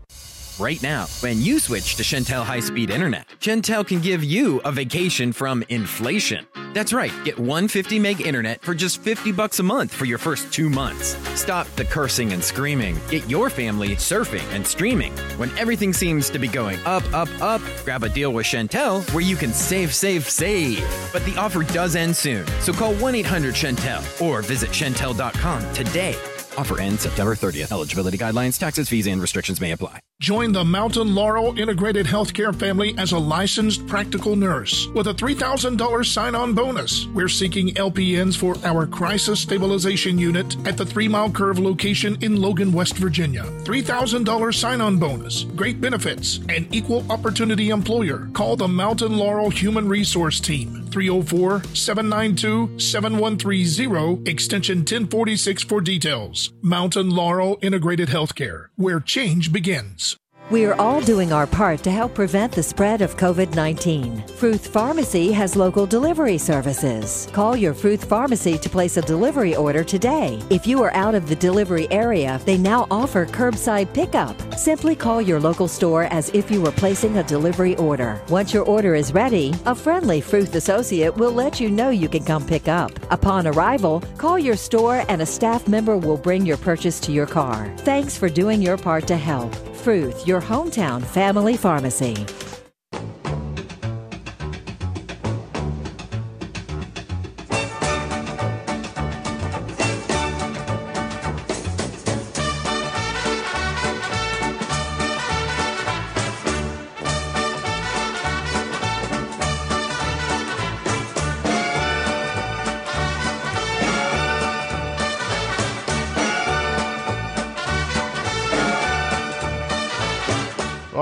Right 0.61 0.83
now, 0.83 1.07
when 1.21 1.41
you 1.41 1.59
switch 1.59 1.97
to 1.97 2.03
Shentel 2.03 2.45
high 2.45 2.61
speed 2.61 2.91
internet, 2.91 3.27
Shentel 3.41 3.87
can 3.87 4.01
give 4.01 4.23
you 4.23 4.61
a 4.65 4.71
vacation 4.71 5.33
from 5.33 5.65
inflation. 5.71 6.47
That's 6.75 6.93
right, 6.93 7.13
get 7.25 7.39
150 7.39 7.99
meg 7.99 8.21
internet 8.21 8.63
for 8.63 8.75
just 8.75 9.01
50 9.01 9.33
bucks 9.33 9.61
a 9.61 9.63
month 9.63 9.93
for 9.95 10.05
your 10.05 10.19
first 10.19 10.53
two 10.53 10.69
months. 10.69 11.17
Stop 11.41 11.67
the 11.77 11.85
cursing 11.85 12.33
and 12.33 12.45
screaming. 12.45 12.99
Get 13.09 13.29
your 13.29 13.49
family 13.49 13.97
surfing 13.97 14.45
and 14.55 14.67
streaming. 14.67 15.13
When 15.39 15.51
everything 15.59 15.93
seems 15.95 16.29
to 16.31 16.39
be 16.39 16.49
going 16.49 16.79
up, 16.85 17.05
up, 17.15 17.29
up, 17.41 17.63
grab 17.85 18.05
a 18.05 18.09
deal 18.11 18.33
with 18.33 18.47
Shentel 18.47 19.11
where 19.15 19.25
you 19.25 19.37
can 19.37 19.53
save, 19.53 19.95
save, 19.95 20.29
save. 20.29 20.85
But 21.13 21.25
the 21.25 21.37
offer 21.37 21.63
does 21.63 21.97
end 21.97 22.15
soon, 22.15 22.47
so 22.61 22.73
call 22.75 22.95
1 22.97 23.15
800 23.15 23.55
Shentel 23.55 24.21
or 24.21 24.43
visit 24.43 24.71
Shentel.com 24.71 25.73
today. 25.73 26.15
Offer 26.59 26.81
ends 26.81 27.03
September 27.03 27.35
30th. 27.35 27.73
Eligibility 27.73 28.19
guidelines, 28.19 28.59
taxes, 28.59 28.89
fees, 28.89 29.07
and 29.07 29.21
restrictions 29.21 29.61
may 29.61 29.73
apply. 29.73 30.01
Join 30.23 30.53
the 30.53 30.65
Mountain 30.65 31.17
Laurel 31.17 31.59
Integrated 31.59 32.07
Healthcare 32.07 32.55
family 32.55 32.95
as 32.97 33.11
a 33.11 33.19
licensed 33.19 33.89
practical 33.89 34.37
nurse 34.37 34.87
with 34.95 35.09
a 35.09 35.15
$3,000 35.15 36.07
sign 36.07 36.37
on 36.37 36.55
bonus. 36.55 37.07
We're 37.07 37.27
seeking 37.29 37.75
LPNs 37.75 38.37
for 38.37 38.55
our 38.65 38.87
crisis 38.87 39.41
stabilization 39.41 40.19
unit 40.19 40.57
at 40.65 40.77
the 40.77 40.87
Three 40.87 41.09
Mile 41.09 41.29
Curve 41.29 41.59
location 41.59 42.17
in 42.21 42.41
Logan, 42.41 42.73
West 42.73 42.99
Virginia. 42.99 43.43
$3,000 43.65 44.55
sign 44.55 44.81
on 44.81 44.97
bonus, 44.97 45.43
great 45.57 45.81
benefits, 45.81 46.39
and 46.49 46.73
equal 46.73 47.05
opportunity 47.11 47.71
employer. 47.71 48.29
Call 48.33 48.55
the 48.55 48.69
Mountain 48.69 49.19
Laurel 49.19 49.51
Human 49.51 49.89
Resource 49.89 50.39
Team 50.39 50.87
304 50.93 51.65
792 51.75 52.79
7130, 52.79 54.31
extension 54.31 54.79
1046 54.79 55.65
for 55.65 55.81
details. 55.81 56.53
Mountain 56.63 57.11
Laurel 57.11 57.59
Integrated 57.61 58.09
Healthcare, 58.09 58.67
where 58.77 59.01
change 59.01 59.53
begins. 59.53 60.12
We 60.51 60.65
are 60.67 60.79
all 60.79 61.01
doing 61.01 61.33
our 61.33 61.47
part 61.47 61.83
to 61.85 61.91
help 61.91 62.15
prevent 62.15 62.53
the 62.53 62.63
spread 62.63 63.01
of 63.01 63.17
COVID 63.17 63.55
19. 63.55 64.27
Fruth 64.27 64.67
Pharmacy 64.67 65.31
has 65.33 65.57
local 65.57 65.87
delivery 65.87 66.37
services. 66.37 67.29
Call 67.33 67.57
your 67.57 67.73
Fruth 67.73 68.05
Pharmacy 68.05 68.59
to 68.59 68.69
place 68.69 68.97
a 68.97 69.03
delivery 69.03 69.55
order 69.55 69.85
today. 69.85 70.43
If 70.51 70.67
you 70.67 70.83
are 70.83 70.93
out 70.95 71.15
of 71.15 71.29
the 71.29 71.37
delivery 71.37 71.91
area, 71.91 72.41
they 72.45 72.59
now 72.59 72.87
offer 72.91 73.25
curbside 73.25 73.95
pickup. 73.95 74.37
Simply 74.59 74.97
call 74.97 75.23
your 75.23 75.41
local 75.41 75.69
store 75.69 76.05
as 76.05 76.29
if 76.31 76.51
you 76.51 76.61
were 76.61 76.73
placing 76.73 77.17
a 77.19 77.23
delivery 77.23 77.77
order. 77.77 78.21
Once 78.29 78.53
your 78.53 78.65
order 78.65 78.95
is 78.95 79.15
ready, 79.15 79.55
a 79.65 79.75
friendly 79.75 80.21
Fruth 80.21 80.55
associate 80.55 81.17
will 81.17 81.33
let 81.33 81.61
you 81.61 81.71
know 81.71 81.91
you 81.91 82.09
can 82.09 82.25
come 82.25 82.45
pick 82.45 82.69
up. 82.69 82.91
Upon 83.13 83.47
arrival, 83.47 84.01
call 84.19 84.39
your 84.39 84.57
store 84.57 85.05
and 85.09 85.23
a 85.23 85.27
staff 85.27 85.69
member 85.69 85.97
will 85.97 86.19
bring 86.19 86.45
your 86.45 86.59
purchase 86.59 86.99
to 87.01 87.13
your 87.13 87.27
car. 87.27 87.73
Thanks 87.79 88.19
for 88.19 88.29
doing 88.29 88.61
your 88.61 88.77
part 88.77 89.07
to 89.07 89.17
help. 89.17 89.55
Fruth, 89.83 90.29
your 90.29 90.41
hometown 90.41 91.05
family 91.05 91.57
pharmacy. 91.57 92.15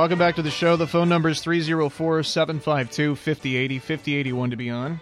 Welcome 0.00 0.19
back 0.19 0.37
to 0.37 0.42
the 0.42 0.50
show. 0.50 0.76
The 0.76 0.87
phone 0.87 1.11
number 1.11 1.28
is 1.28 1.42
304 1.42 2.23
752 2.23 3.16
5080 3.16 3.78
5081 3.78 4.50
to 4.50 4.57
be 4.57 4.71
on. 4.71 4.99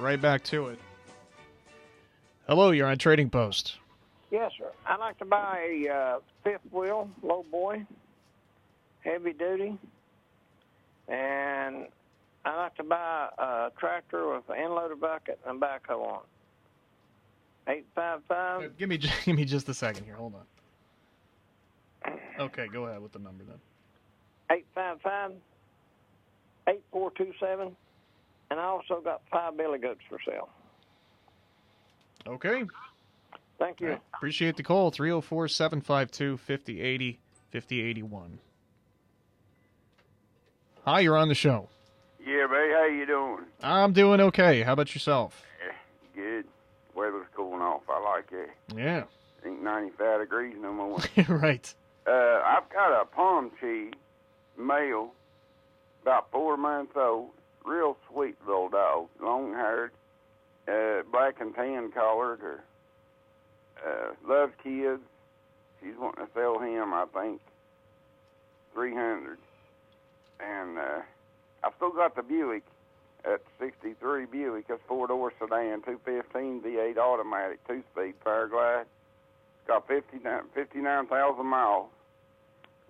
Right 0.00 0.18
back 0.18 0.42
to 0.44 0.68
it. 0.68 0.78
Hello, 2.48 2.70
you're 2.70 2.86
on 2.86 2.96
Trading 2.96 3.28
Post. 3.28 3.76
Yes, 4.30 4.52
sir. 4.56 4.72
I'd 4.86 5.00
like 5.00 5.18
to 5.18 5.26
buy 5.26 5.82
a 5.84 5.92
uh, 5.92 6.18
fifth 6.42 6.62
wheel, 6.72 7.10
low 7.22 7.44
boy, 7.52 7.84
heavy 9.00 9.34
duty, 9.34 9.76
and 11.08 11.86
I'd 12.46 12.56
like 12.56 12.74
to 12.76 12.84
buy 12.84 13.28
a 13.36 13.70
tractor 13.78 14.32
with 14.32 14.48
an 14.48 14.56
end 14.56 14.74
loader 14.74 14.96
bucket 14.96 15.38
and 15.46 15.62
a 15.62 15.66
backhoe 15.66 16.02
on. 16.02 16.22
Eight 17.68 17.84
five 17.94 18.20
five. 18.26 18.78
Give 18.78 18.88
me, 18.88 18.96
give 19.26 19.36
me 19.36 19.44
just 19.44 19.68
a 19.68 19.74
second 19.74 20.06
here. 20.06 20.14
Hold 20.14 20.36
on. 22.06 22.18
Okay, 22.40 22.66
go 22.72 22.86
ahead 22.86 23.02
with 23.02 23.12
the 23.12 23.18
number 23.18 23.44
then. 23.44 23.58
Eight 24.50 24.66
five 24.74 25.00
five. 25.02 25.32
Eight 26.68 26.82
four 26.90 27.10
two 27.12 27.32
seven. 27.40 27.76
And 28.50 28.60
I 28.60 28.64
also 28.64 29.00
got 29.00 29.22
five 29.30 29.56
billy 29.56 29.78
goats 29.78 30.00
for 30.08 30.18
sale. 30.26 30.48
Okay. 32.26 32.64
Thank 33.58 33.80
you. 33.80 33.98
Appreciate 34.14 34.56
the 34.56 34.62
call. 34.62 34.90
304 34.90 35.48
752 35.48 36.36
5080 36.36 37.18
5081. 37.52 38.38
Hi, 40.84 41.00
you're 41.00 41.16
on 41.16 41.28
the 41.28 41.34
show. 41.34 41.68
Yeah, 42.24 42.46
buddy, 42.48 42.70
how 42.72 42.86
you 42.86 43.06
doing? 43.06 43.44
I'm 43.62 43.92
doing 43.92 44.20
okay. 44.20 44.62
How 44.62 44.72
about 44.72 44.94
yourself? 44.94 45.42
Good. 46.14 46.44
Weather's 46.94 47.26
cooling 47.34 47.60
off. 47.60 47.82
I 47.88 48.00
like 48.00 48.26
it. 48.32 48.50
Yeah. 48.76 49.04
Ain't 49.44 49.62
95 49.62 50.20
degrees 50.20 50.56
no 50.60 50.72
more. 50.72 50.98
right. 51.28 51.74
Uh, 52.06 52.10
I've 52.44 52.68
got 52.70 53.00
a 53.00 53.04
Pomchi 53.04 53.92
male, 54.58 55.12
about 56.02 56.30
four 56.30 56.56
months 56.56 56.92
old, 56.96 57.30
real 57.64 57.96
sweet 58.10 58.36
little 58.46 58.68
dog, 58.68 59.08
long 59.20 59.52
haired, 59.52 59.92
uh, 60.68 61.02
black 61.10 61.40
and 61.40 61.54
tan 61.54 61.90
collared, 61.92 62.40
or 62.40 62.64
uh, 63.86 64.12
loves 64.26 64.52
kids. 64.62 65.00
She's 65.82 65.94
wanting 65.98 66.26
to 66.26 66.32
sell 66.32 66.58
him, 66.58 66.94
I 66.94 67.06
think, 67.12 67.40
three 68.72 68.94
hundred. 68.94 69.38
And 70.40 70.78
uh, 70.78 71.00
I've 71.64 71.72
still 71.76 71.92
got 71.92 72.14
the 72.14 72.22
Buick 72.22 72.62
at 73.24 73.40
63 73.58 74.26
Buick. 74.26 74.68
That's 74.68 74.80
four 74.86 75.06
door 75.08 75.32
sedan, 75.38 75.82
215 75.82 76.62
V8 76.62 76.96
automatic, 76.96 77.66
two 77.66 77.82
speed 77.92 78.14
power 78.22 78.46
glide. 78.46 78.86
Got 79.66 79.88
59 79.88 80.42
59,000 80.54 81.46
miles. 81.46 81.88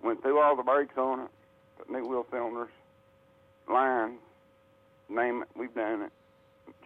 Went 0.03 0.21
through 0.21 0.39
all 0.39 0.55
the 0.55 0.63
brakes 0.63 0.95
on 0.97 1.21
it, 1.21 1.29
new 1.89 2.07
wheel 2.07 2.25
cylinders, 2.31 2.69
lines, 3.69 4.19
name 5.09 5.43
it, 5.43 5.47
we've 5.57 5.73
done 5.73 6.03
it. 6.03 6.11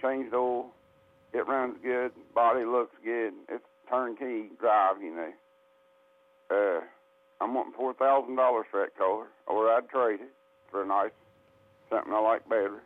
changed 0.01 0.33
oil. 0.33 0.71
It 1.33 1.47
runs 1.47 1.77
good. 1.81 2.11
Body 2.35 2.65
looks 2.65 2.95
good. 3.03 3.33
It's 3.47 3.63
turnkey 3.89 4.49
drive, 4.59 5.01
you 5.01 5.15
know. 5.15 5.31
Uh, 6.49 6.81
I'm 7.41 7.53
wanting 7.53 7.73
four 7.73 7.93
thousand 7.93 8.35
dollars 8.35 8.65
for 8.69 8.81
that 8.81 8.97
car, 8.97 9.27
or 9.47 9.69
I'd 9.71 9.89
trade 9.89 10.19
it 10.21 10.33
for 10.69 10.83
a 10.83 10.85
nice 10.85 11.11
something 11.89 12.13
I 12.13 12.19
like 12.19 12.47
better. 12.49 12.81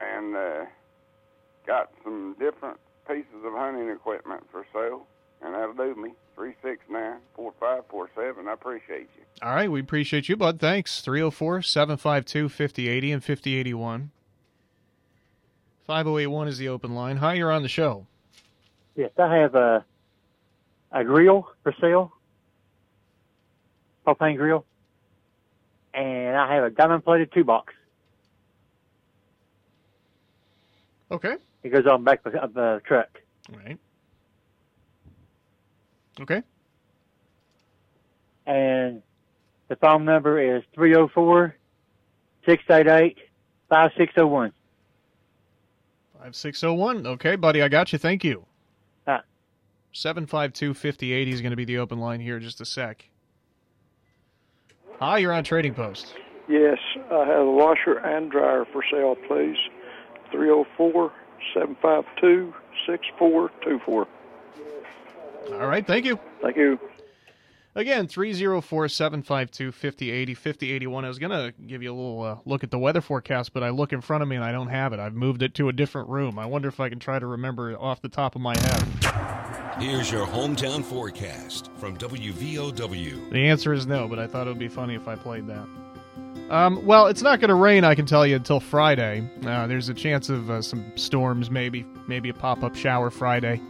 And 0.00 0.36
uh, 0.36 0.64
got 1.66 1.90
some 2.04 2.36
different 2.38 2.78
pieces 3.08 3.44
of 3.44 3.52
hunting 3.52 3.88
equipment 3.90 4.44
for 4.50 4.64
sale, 4.72 5.06
and 5.42 5.54
that'll 5.54 5.72
do 5.74 6.00
me. 6.00 6.10
Three 6.38 6.54
six 6.62 6.78
nine 6.88 7.16
four 7.34 7.52
five 7.58 7.82
four 7.90 8.08
seven. 8.14 8.46
I 8.46 8.52
appreciate 8.52 9.08
you. 9.16 9.24
All 9.42 9.52
right, 9.52 9.68
we 9.68 9.80
appreciate 9.80 10.28
you, 10.28 10.36
bud. 10.36 10.60
Thanks. 10.60 11.00
304 11.00 11.62
752 11.62 12.48
5080 12.48 13.12
and 13.12 13.24
5081. 13.24 14.12
5081 15.84 16.46
is 16.46 16.58
the 16.58 16.68
open 16.68 16.94
line. 16.94 17.16
Hi, 17.16 17.34
you're 17.34 17.50
on 17.50 17.64
the 17.64 17.68
show. 17.68 18.06
Yes, 18.94 19.10
I 19.18 19.34
have 19.34 19.56
a 19.56 19.84
a 20.92 21.02
grill 21.02 21.48
for 21.64 21.74
sale, 21.80 22.12
propane 24.06 24.36
grill, 24.36 24.64
and 25.92 26.36
I 26.36 26.54
have 26.54 26.62
a 26.62 26.70
diamond 26.70 27.04
plated 27.04 27.32
two 27.32 27.42
box. 27.42 27.74
Okay. 31.10 31.34
It 31.64 31.70
goes 31.70 31.86
on 31.86 32.04
back 32.04 32.20
of 32.24 32.54
the 32.54 32.80
truck. 32.84 33.08
Right. 33.52 33.76
Okay. 36.20 36.42
And 38.46 39.02
the 39.68 39.76
phone 39.76 40.04
number 40.04 40.56
is 40.56 40.62
304 40.74 41.54
688 42.46 43.18
5601. 43.68 44.52
5601. 46.14 47.06
Okay, 47.06 47.36
buddy, 47.36 47.62
I 47.62 47.68
got 47.68 47.92
you. 47.92 47.98
Thank 47.98 48.24
you. 48.24 48.44
Ah. 49.06 49.22
752 49.92 50.74
5080 50.74 51.30
is 51.30 51.40
going 51.40 51.50
to 51.50 51.56
be 51.56 51.64
the 51.64 51.78
open 51.78 51.98
line 51.98 52.20
here 52.20 52.36
in 52.36 52.42
just 52.42 52.60
a 52.60 52.64
sec. 52.64 53.08
Hi, 54.98 55.18
you're 55.18 55.32
on 55.32 55.44
Trading 55.44 55.74
Post. 55.74 56.14
Yes, 56.48 56.78
I 57.12 57.26
have 57.26 57.46
a 57.46 57.50
washer 57.50 57.98
and 57.98 58.30
dryer 58.30 58.64
for 58.72 58.82
sale, 58.90 59.16
please. 59.28 59.56
304 60.32 61.12
752 61.54 62.52
6424. 62.86 64.08
All 65.52 65.66
right, 65.66 65.86
thank 65.86 66.04
you. 66.04 66.18
Thank 66.42 66.56
you. 66.56 66.78
Again, 67.74 68.08
304 68.08 68.88
752 68.88 69.70
5080 69.70 70.34
5081. 70.34 71.04
I 71.04 71.08
was 71.08 71.18
going 71.18 71.30
to 71.30 71.54
give 71.66 71.82
you 71.82 71.92
a 71.92 71.94
little 71.94 72.22
uh, 72.22 72.36
look 72.44 72.64
at 72.64 72.72
the 72.72 72.78
weather 72.78 73.00
forecast, 73.00 73.52
but 73.52 73.62
I 73.62 73.70
look 73.70 73.92
in 73.92 74.00
front 74.00 74.22
of 74.22 74.28
me 74.28 74.34
and 74.36 74.44
I 74.44 74.50
don't 74.50 74.68
have 74.68 74.92
it. 74.92 74.98
I've 74.98 75.14
moved 75.14 75.42
it 75.42 75.54
to 75.54 75.68
a 75.68 75.72
different 75.72 76.08
room. 76.08 76.38
I 76.40 76.46
wonder 76.46 76.68
if 76.68 76.80
I 76.80 76.88
can 76.88 76.98
try 76.98 77.20
to 77.20 77.26
remember 77.26 77.70
it 77.70 77.76
off 77.78 78.02
the 78.02 78.08
top 78.08 78.34
of 78.34 78.40
my 78.40 78.58
head. 78.58 79.78
Here's 79.80 80.10
your 80.10 80.26
hometown 80.26 80.84
forecast 80.84 81.70
from 81.76 81.96
WVOW. 81.96 83.30
The 83.30 83.48
answer 83.48 83.72
is 83.72 83.86
no, 83.86 84.08
but 84.08 84.18
I 84.18 84.26
thought 84.26 84.48
it 84.48 84.50
would 84.50 84.58
be 84.58 84.66
funny 84.66 84.96
if 84.96 85.06
I 85.06 85.14
played 85.14 85.46
that. 85.46 85.68
Um, 86.50 86.84
well, 86.84 87.06
it's 87.06 87.22
not 87.22 87.38
going 87.38 87.50
to 87.50 87.54
rain, 87.54 87.84
I 87.84 87.94
can 87.94 88.06
tell 88.06 88.26
you, 88.26 88.34
until 88.34 88.58
Friday. 88.58 89.30
Uh, 89.44 89.68
there's 89.68 89.88
a 89.88 89.94
chance 89.94 90.30
of 90.30 90.50
uh, 90.50 90.62
some 90.62 90.90
storms, 90.96 91.48
maybe, 91.48 91.86
maybe 92.08 92.28
a 92.30 92.34
pop 92.34 92.64
up 92.64 92.74
shower 92.74 93.10
Friday. 93.10 93.60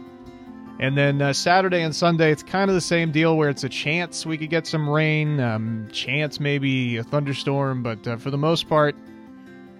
And 0.79 0.97
then 0.97 1.21
uh, 1.21 1.33
Saturday 1.33 1.81
and 1.81 1.93
Sunday, 1.93 2.31
it's 2.31 2.41
kind 2.41 2.69
of 2.69 2.75
the 2.75 2.81
same 2.81 3.11
deal 3.11 3.35
where 3.35 3.49
it's 3.49 3.65
a 3.65 3.69
chance 3.69 4.25
we 4.25 4.37
could 4.37 4.49
get 4.49 4.65
some 4.65 4.89
rain, 4.89 5.39
um, 5.41 5.89
chance 5.91 6.39
maybe 6.39 6.95
a 6.95 7.03
thunderstorm, 7.03 7.83
but 7.83 8.07
uh, 8.07 8.15
for 8.15 8.31
the 8.31 8.37
most 8.37 8.69
part, 8.69 8.95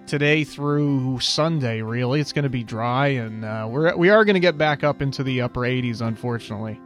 today 0.06 0.44
through 0.44 1.18
Sunday, 1.20 1.80
really, 1.80 2.20
it's 2.20 2.32
going 2.32 2.42
to 2.42 2.50
be 2.50 2.64
dry, 2.64 3.08
and 3.08 3.46
uh, 3.46 3.66
we're 3.70 3.96
we 3.96 4.10
are 4.10 4.26
going 4.26 4.34
to 4.34 4.40
get 4.40 4.58
back 4.58 4.84
up 4.84 5.00
into 5.00 5.22
the 5.22 5.40
upper 5.40 5.60
80s, 5.60 6.02
unfortunately. 6.02 6.78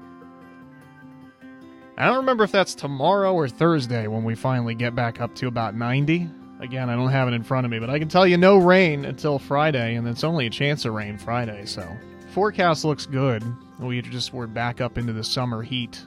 I 1.97 2.07
don't 2.07 2.19
remember 2.19 2.45
if 2.45 2.53
that's 2.53 2.75
tomorrow 2.75 3.35
or 3.35 3.49
Thursday 3.49 4.07
when 4.07 4.25
we 4.25 4.35
finally 4.35 4.75
get 4.75 4.95
back 4.95 5.21
up 5.21 5.35
to 5.37 5.47
about 5.47 5.75
90. 5.75 6.29
Again, 6.61 6.89
I 6.91 6.95
don't 6.95 7.11
have 7.11 7.29
it 7.29 7.35
in 7.35 7.43
front 7.43 7.65
of 7.65 7.71
me, 7.71 7.79
but 7.79 7.91
I 7.91 7.99
can 7.99 8.09
tell 8.09 8.27
you 8.27 8.37
no 8.37 8.59
rain 8.59 9.05
until 9.05 9.41
Friday, 9.41 9.97
and 9.97 10.07
it's 10.07 10.23
only 10.23 10.47
a 10.47 10.51
chance 10.51 10.85
of 10.85 10.95
rain 10.95 11.19
Friday, 11.19 11.67
so 11.67 11.89
forecast 12.31 12.85
looks 12.85 13.07
good. 13.07 13.43
We 13.79 14.01
just 14.03 14.33
we're 14.33 14.47
back 14.47 14.81
up 14.81 14.99
into 14.99 15.13
the 15.13 15.25
summer 15.25 15.63
heat 15.63 16.03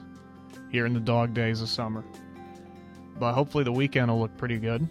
here 0.70 0.86
in 0.86 0.94
the 0.94 1.00
dog 1.00 1.34
days 1.34 1.60
of 1.60 1.68
summer. 1.68 2.04
But 3.18 3.32
hopefully 3.34 3.64
the 3.64 3.72
weekend 3.72 4.10
will 4.10 4.20
look 4.20 4.36
pretty 4.36 4.58
good. 4.58 4.88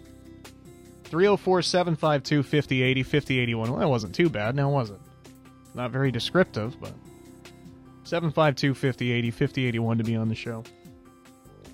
304 1.04 1.62
752 1.62 2.42
5080 2.42 3.02
5081. 3.02 3.70
Well, 3.70 3.80
that 3.80 3.88
wasn't 3.88 4.14
too 4.14 4.28
bad, 4.28 4.54
now 4.54 4.70
was 4.70 4.90
it? 4.90 5.00
Not 5.74 5.90
very 5.90 6.10
descriptive, 6.10 6.78
but 6.80 6.92
752 8.04 8.74
5080 8.74 9.30
5081 9.30 9.98
to 9.98 10.04
be 10.04 10.16
on 10.16 10.28
the 10.28 10.34
show. 10.34 10.64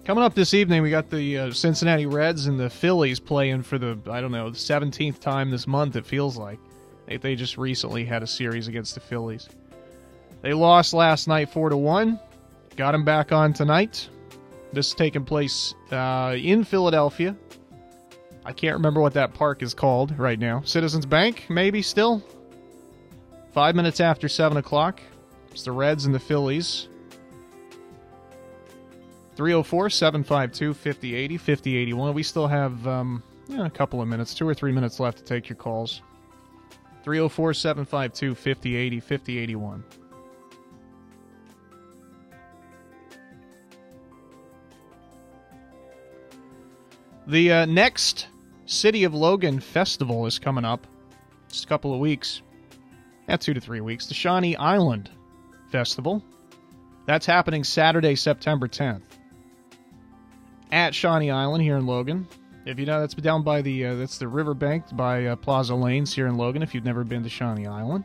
Coming 0.04 0.22
up 0.22 0.34
this 0.34 0.52
evening, 0.52 0.82
we 0.82 0.90
got 0.90 1.08
the 1.10 1.38
uh, 1.38 1.50
Cincinnati 1.52 2.04
Reds 2.04 2.46
and 2.46 2.60
the 2.60 2.68
Phillies 2.68 3.18
playing 3.18 3.62
for 3.62 3.78
the, 3.78 3.98
I 4.10 4.20
don't 4.20 4.32
know, 4.32 4.50
the 4.50 4.56
17th 4.56 5.18
time 5.18 5.50
this 5.50 5.66
month, 5.66 5.96
it 5.96 6.04
feels 6.04 6.36
like. 6.36 6.58
They 7.06 7.34
just 7.34 7.56
recently 7.56 8.04
had 8.04 8.22
a 8.22 8.26
series 8.26 8.68
against 8.68 8.94
the 8.94 9.00
Phillies. 9.00 9.48
They 10.44 10.52
lost 10.52 10.92
last 10.92 11.26
night 11.26 11.48
4 11.48 11.70
to 11.70 11.76
1. 11.78 12.20
Got 12.76 12.92
them 12.92 13.02
back 13.02 13.32
on 13.32 13.54
tonight. 13.54 14.10
This 14.74 14.88
is 14.88 14.94
taking 14.94 15.24
place 15.24 15.72
uh, 15.90 16.36
in 16.36 16.64
Philadelphia. 16.64 17.34
I 18.44 18.52
can't 18.52 18.74
remember 18.74 19.00
what 19.00 19.14
that 19.14 19.32
park 19.32 19.62
is 19.62 19.72
called 19.72 20.18
right 20.18 20.38
now. 20.38 20.60
Citizens 20.60 21.06
Bank, 21.06 21.46
maybe 21.48 21.80
still? 21.80 22.22
Five 23.54 23.74
minutes 23.74 24.00
after 24.00 24.28
7 24.28 24.58
o'clock. 24.58 25.00
It's 25.50 25.62
the 25.62 25.72
Reds 25.72 26.04
and 26.04 26.14
the 26.14 26.20
Phillies. 26.20 26.88
304 29.36 29.88
752 29.88 30.74
5080 30.74 31.38
5081. 31.38 32.12
We 32.12 32.22
still 32.22 32.48
have 32.48 32.86
um, 32.86 33.22
yeah, 33.48 33.64
a 33.64 33.70
couple 33.70 34.02
of 34.02 34.08
minutes, 34.08 34.34
two 34.34 34.46
or 34.46 34.52
three 34.52 34.72
minutes 34.72 35.00
left 35.00 35.16
to 35.16 35.24
take 35.24 35.48
your 35.48 35.56
calls. 35.56 36.02
304 37.02 37.54
752 37.54 38.34
5080 38.34 39.00
5081. 39.00 39.84
The 47.26 47.52
uh, 47.52 47.64
next 47.66 48.26
City 48.66 49.04
of 49.04 49.14
Logan 49.14 49.60
Festival 49.60 50.26
is 50.26 50.38
coming 50.38 50.64
up. 50.64 50.86
Just 51.48 51.64
a 51.64 51.68
couple 51.68 51.94
of 51.94 52.00
weeks. 52.00 52.42
Yeah, 53.28 53.36
two 53.36 53.54
to 53.54 53.60
three 53.60 53.80
weeks. 53.80 54.06
The 54.06 54.14
Shawnee 54.14 54.56
Island 54.56 55.10
Festival. 55.70 56.22
That's 57.06 57.24
happening 57.24 57.64
Saturday, 57.64 58.14
September 58.14 58.68
10th. 58.68 59.02
At 60.70 60.94
Shawnee 60.94 61.30
Island 61.30 61.62
here 61.62 61.76
in 61.76 61.86
Logan. 61.86 62.26
If 62.66 62.78
you 62.78 62.86
know, 62.86 63.00
that's 63.00 63.14
down 63.14 63.42
by 63.42 63.62
the 63.62 63.86
uh, 63.86 63.94
that's 63.94 64.18
the 64.18 64.28
riverbank 64.28 64.84
by 64.96 65.26
uh, 65.26 65.36
Plaza 65.36 65.74
Lanes 65.74 66.14
here 66.14 66.26
in 66.26 66.36
Logan. 66.36 66.62
If 66.62 66.74
you've 66.74 66.84
never 66.84 67.04
been 67.04 67.22
to 67.22 67.28
Shawnee 67.28 67.66
Island, 67.66 68.04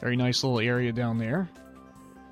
very 0.00 0.16
nice 0.16 0.44
little 0.44 0.60
area 0.60 0.92
down 0.92 1.18
there. 1.18 1.48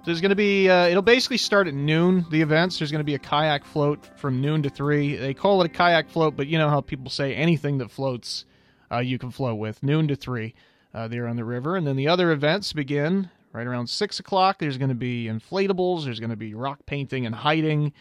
There's 0.06 0.20
going 0.20 0.30
to 0.30 0.36
be 0.36 0.70
uh, 0.70 0.86
it'll 0.86 1.02
basically 1.02 1.36
start 1.36 1.66
at 1.66 1.74
noon. 1.74 2.24
The 2.30 2.40
events 2.40 2.78
there's 2.78 2.92
going 2.92 3.00
to 3.00 3.04
be 3.04 3.16
a 3.16 3.18
kayak 3.18 3.64
float 3.64 3.98
from 4.16 4.40
noon 4.40 4.62
to 4.62 4.70
three. 4.70 5.16
They 5.16 5.34
call 5.34 5.60
it 5.62 5.66
a 5.66 5.68
kayak 5.68 6.08
float, 6.08 6.36
but 6.36 6.46
you 6.46 6.58
know 6.58 6.70
how 6.70 6.80
people 6.80 7.10
say 7.10 7.34
anything 7.34 7.78
that 7.78 7.90
floats, 7.90 8.44
uh, 8.92 8.98
you 8.98 9.18
can 9.18 9.32
float 9.32 9.58
with. 9.58 9.82
Noon 9.82 10.06
to 10.06 10.14
three, 10.14 10.54
uh, 10.94 11.08
there 11.08 11.26
on 11.26 11.34
the 11.34 11.44
river, 11.44 11.74
and 11.74 11.84
then 11.84 11.96
the 11.96 12.06
other 12.06 12.30
events 12.30 12.72
begin 12.72 13.30
right 13.52 13.66
around 13.66 13.88
six 13.88 14.20
o'clock. 14.20 14.60
There's 14.60 14.78
going 14.78 14.90
to 14.90 14.94
be 14.94 15.24
inflatables. 15.24 16.04
There's 16.04 16.20
going 16.20 16.30
to 16.30 16.36
be 16.36 16.54
rock 16.54 16.86
painting 16.86 17.26
and 17.26 17.34
hiding. 17.34 17.92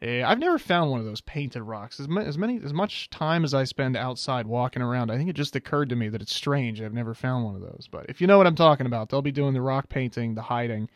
Uh, 0.00 0.22
I've 0.22 0.38
never 0.38 0.60
found 0.60 0.92
one 0.92 1.00
of 1.00 1.06
those 1.06 1.22
painted 1.22 1.64
rocks. 1.64 1.98
As, 1.98 2.06
as 2.20 2.38
many 2.38 2.60
as 2.62 2.72
much 2.72 3.10
time 3.10 3.42
as 3.42 3.52
I 3.52 3.64
spend 3.64 3.96
outside 3.96 4.46
walking 4.46 4.80
around, 4.80 5.10
I 5.10 5.16
think 5.16 5.28
it 5.28 5.34
just 5.34 5.56
occurred 5.56 5.88
to 5.88 5.96
me 5.96 6.08
that 6.08 6.22
it's 6.22 6.36
strange. 6.36 6.80
I've 6.80 6.94
never 6.94 7.14
found 7.14 7.44
one 7.44 7.56
of 7.56 7.62
those. 7.62 7.88
But 7.90 8.06
if 8.08 8.20
you 8.20 8.28
know 8.28 8.38
what 8.38 8.46
I'm 8.46 8.54
talking 8.54 8.86
about, 8.86 9.08
they'll 9.08 9.22
be 9.22 9.32
doing 9.32 9.54
the 9.54 9.60
rock 9.60 9.88
painting, 9.88 10.36
the 10.36 10.42
hiding, 10.42 10.88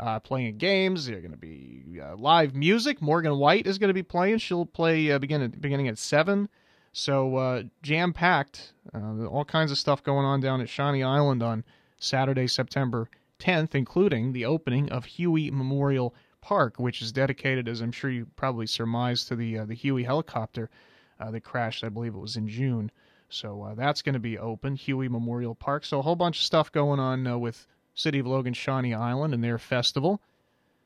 uh, 0.00 0.20
playing 0.20 0.58
games. 0.58 1.06
They're 1.06 1.20
going 1.20 1.30
to 1.30 1.36
be 1.36 2.00
uh, 2.02 2.16
live 2.16 2.54
music. 2.54 3.00
Morgan 3.00 3.38
White 3.38 3.66
is 3.66 3.78
going 3.78 3.88
to 3.88 3.94
be 3.94 4.02
playing. 4.02 4.38
She'll 4.38 4.66
play 4.66 5.10
uh, 5.10 5.18
begin 5.18 5.42
at, 5.42 5.60
beginning 5.60 5.88
at 5.88 5.98
seven. 5.98 6.48
So 6.92 7.36
uh, 7.36 7.62
jam 7.82 8.12
packed. 8.12 8.72
Uh, 8.94 9.26
all 9.26 9.44
kinds 9.44 9.72
of 9.72 9.78
stuff 9.78 10.02
going 10.02 10.24
on 10.24 10.40
down 10.40 10.60
at 10.60 10.68
Shawnee 10.68 11.02
Island 11.02 11.42
on 11.42 11.64
Saturday, 11.98 12.46
September 12.46 13.08
10th, 13.40 13.74
including 13.74 14.32
the 14.32 14.44
opening 14.44 14.90
of 14.90 15.04
Huey 15.04 15.50
Memorial 15.50 16.14
Park, 16.40 16.78
which 16.78 17.00
is 17.00 17.10
dedicated, 17.10 17.68
as 17.68 17.80
I'm 17.80 17.92
sure 17.92 18.10
you 18.10 18.26
probably 18.36 18.66
surmised, 18.66 19.28
to 19.28 19.36
the 19.36 19.58
uh, 19.58 19.64
the 19.64 19.74
Huey 19.74 20.04
helicopter 20.04 20.70
that 21.18 21.40
crashed. 21.40 21.82
I 21.82 21.88
believe 21.88 22.14
it 22.14 22.18
was 22.18 22.36
in 22.36 22.48
June. 22.48 22.90
So 23.30 23.62
uh, 23.62 23.74
that's 23.74 24.02
going 24.02 24.12
to 24.12 24.20
be 24.20 24.38
open, 24.38 24.76
Huey 24.76 25.08
Memorial 25.08 25.54
Park. 25.54 25.86
So 25.86 25.98
a 25.98 26.02
whole 26.02 26.16
bunch 26.16 26.38
of 26.38 26.44
stuff 26.44 26.70
going 26.70 27.00
on 27.00 27.40
with 27.40 27.66
City 27.94 28.18
of 28.18 28.26
Logan 28.26 28.54
Shawnee 28.54 28.94
Island 28.94 29.34
and 29.34 29.42
their 29.42 29.58
festival. 29.58 30.20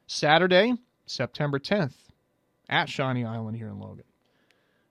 Saturday, 0.07 0.75
September 1.07 1.59
10th, 1.59 1.95
at 2.69 2.89
Shawnee 2.89 3.25
Island 3.25 3.57
here 3.57 3.69
in 3.69 3.79
Logan. 3.79 4.05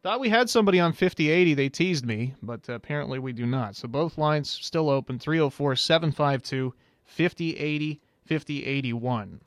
Thought 0.04 0.20
we 0.20 0.30
had 0.30 0.50
somebody 0.50 0.80
on 0.80 0.94
5080. 0.94 1.54
They 1.54 1.70
teased 1.70 2.06
me, 2.06 2.36
but 2.42 2.70
apparently 2.70 3.20
we 3.20 3.34
do 3.34 3.46
not. 3.46 3.76
So 3.76 3.88
both 3.88 4.18
lines 4.18 4.50
still 4.50 4.90
open 4.90 5.20
304 5.20 5.76
752 5.76 6.74
5080 7.06 8.02
5081. 8.26 9.42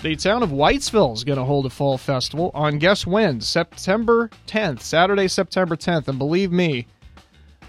The 0.00 0.14
town 0.14 0.44
of 0.44 0.50
Whitesville 0.50 1.12
is 1.12 1.24
going 1.24 1.40
to 1.40 1.44
hold 1.44 1.66
a 1.66 1.70
fall 1.70 1.98
festival 1.98 2.52
on 2.54 2.78
guess 2.78 3.04
when? 3.04 3.40
September 3.40 4.30
10th, 4.46 4.80
Saturday, 4.80 5.26
September 5.26 5.74
10th. 5.74 6.06
And 6.06 6.20
believe 6.20 6.52
me, 6.52 6.86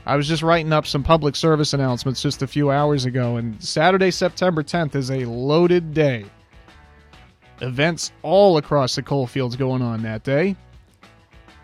I 0.05 0.15
was 0.15 0.27
just 0.27 0.43
writing 0.43 0.71
up 0.71 0.85
some 0.85 1.01
public 1.01 1.35
service 1.35 1.73
announcements 1.73 2.21
just 2.21 2.43
a 2.43 2.47
few 2.47 2.69
hours 2.69 3.05
ago, 3.05 3.37
and 3.37 3.61
Saturday, 3.63 4.11
September 4.11 4.61
10th 4.61 4.93
is 4.93 5.09
a 5.09 5.25
loaded 5.25 5.91
day. 5.95 6.23
Events 7.61 8.11
all 8.21 8.57
across 8.57 8.93
the 8.93 9.01
coal 9.01 9.25
fields 9.25 9.55
going 9.55 9.81
on 9.81 10.03
that 10.03 10.23
day. 10.23 10.55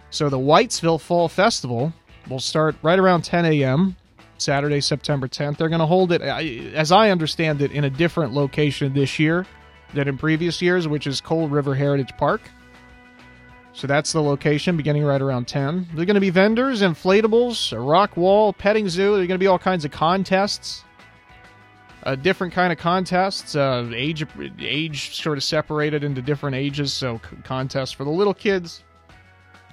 So 0.09 0.29
the 0.29 0.39
Whitesville 0.39 0.99
Fall 0.99 1.29
Festival 1.29 1.93
will 2.27 2.39
start 2.39 2.75
right 2.81 2.97
around 2.97 3.23
10 3.23 3.45
a.m. 3.45 3.95
Saturday, 4.39 4.81
September 4.81 5.27
10th. 5.27 5.57
They're 5.57 5.69
going 5.69 5.77
to 5.77 5.85
hold 5.85 6.11
it, 6.11 6.23
as 6.23 6.91
I 6.91 7.11
understand 7.11 7.61
it, 7.61 7.71
in 7.71 7.83
a 7.83 7.89
different 7.89 8.33
location 8.33 8.95
this 8.95 9.19
year 9.19 9.45
than 9.93 10.07
in 10.07 10.17
previous 10.17 10.61
years, 10.61 10.87
which 10.87 11.07
is 11.07 11.21
Coal 11.21 11.47
River 11.47 11.75
Heritage 11.75 12.11
Park. 12.17 12.41
So 13.75 13.87
that's 13.87 14.13
the 14.13 14.23
location, 14.23 14.77
beginning 14.77 15.03
right 15.03 15.21
around 15.21 15.49
10. 15.49 15.87
There 15.93 16.03
are 16.03 16.05
going 16.05 16.15
to 16.15 16.21
be 16.21 16.29
vendors, 16.29 16.81
inflatables, 16.81 17.73
a 17.73 17.79
rock 17.79 18.15
wall, 18.15 18.53
petting 18.53 18.87
zoo. 18.87 19.15
There 19.15 19.23
are 19.23 19.27
going 19.27 19.29
to 19.31 19.37
be 19.37 19.47
all 19.47 19.59
kinds 19.59 19.83
of 19.83 19.91
contests. 19.91 20.85
A 22.03 22.15
different 22.15 22.53
kind 22.53 22.71
of 22.71 22.79
contests, 22.79 23.55
uh, 23.55 23.89
age 23.93 24.25
age 24.59 25.15
sort 25.15 25.37
of 25.37 25.43
separated 25.43 26.03
into 26.03 26.21
different 26.21 26.55
ages. 26.55 26.93
So 26.93 27.19
contests 27.43 27.91
for 27.91 28.05
the 28.05 28.11
little 28.11 28.33
kids, 28.33 28.83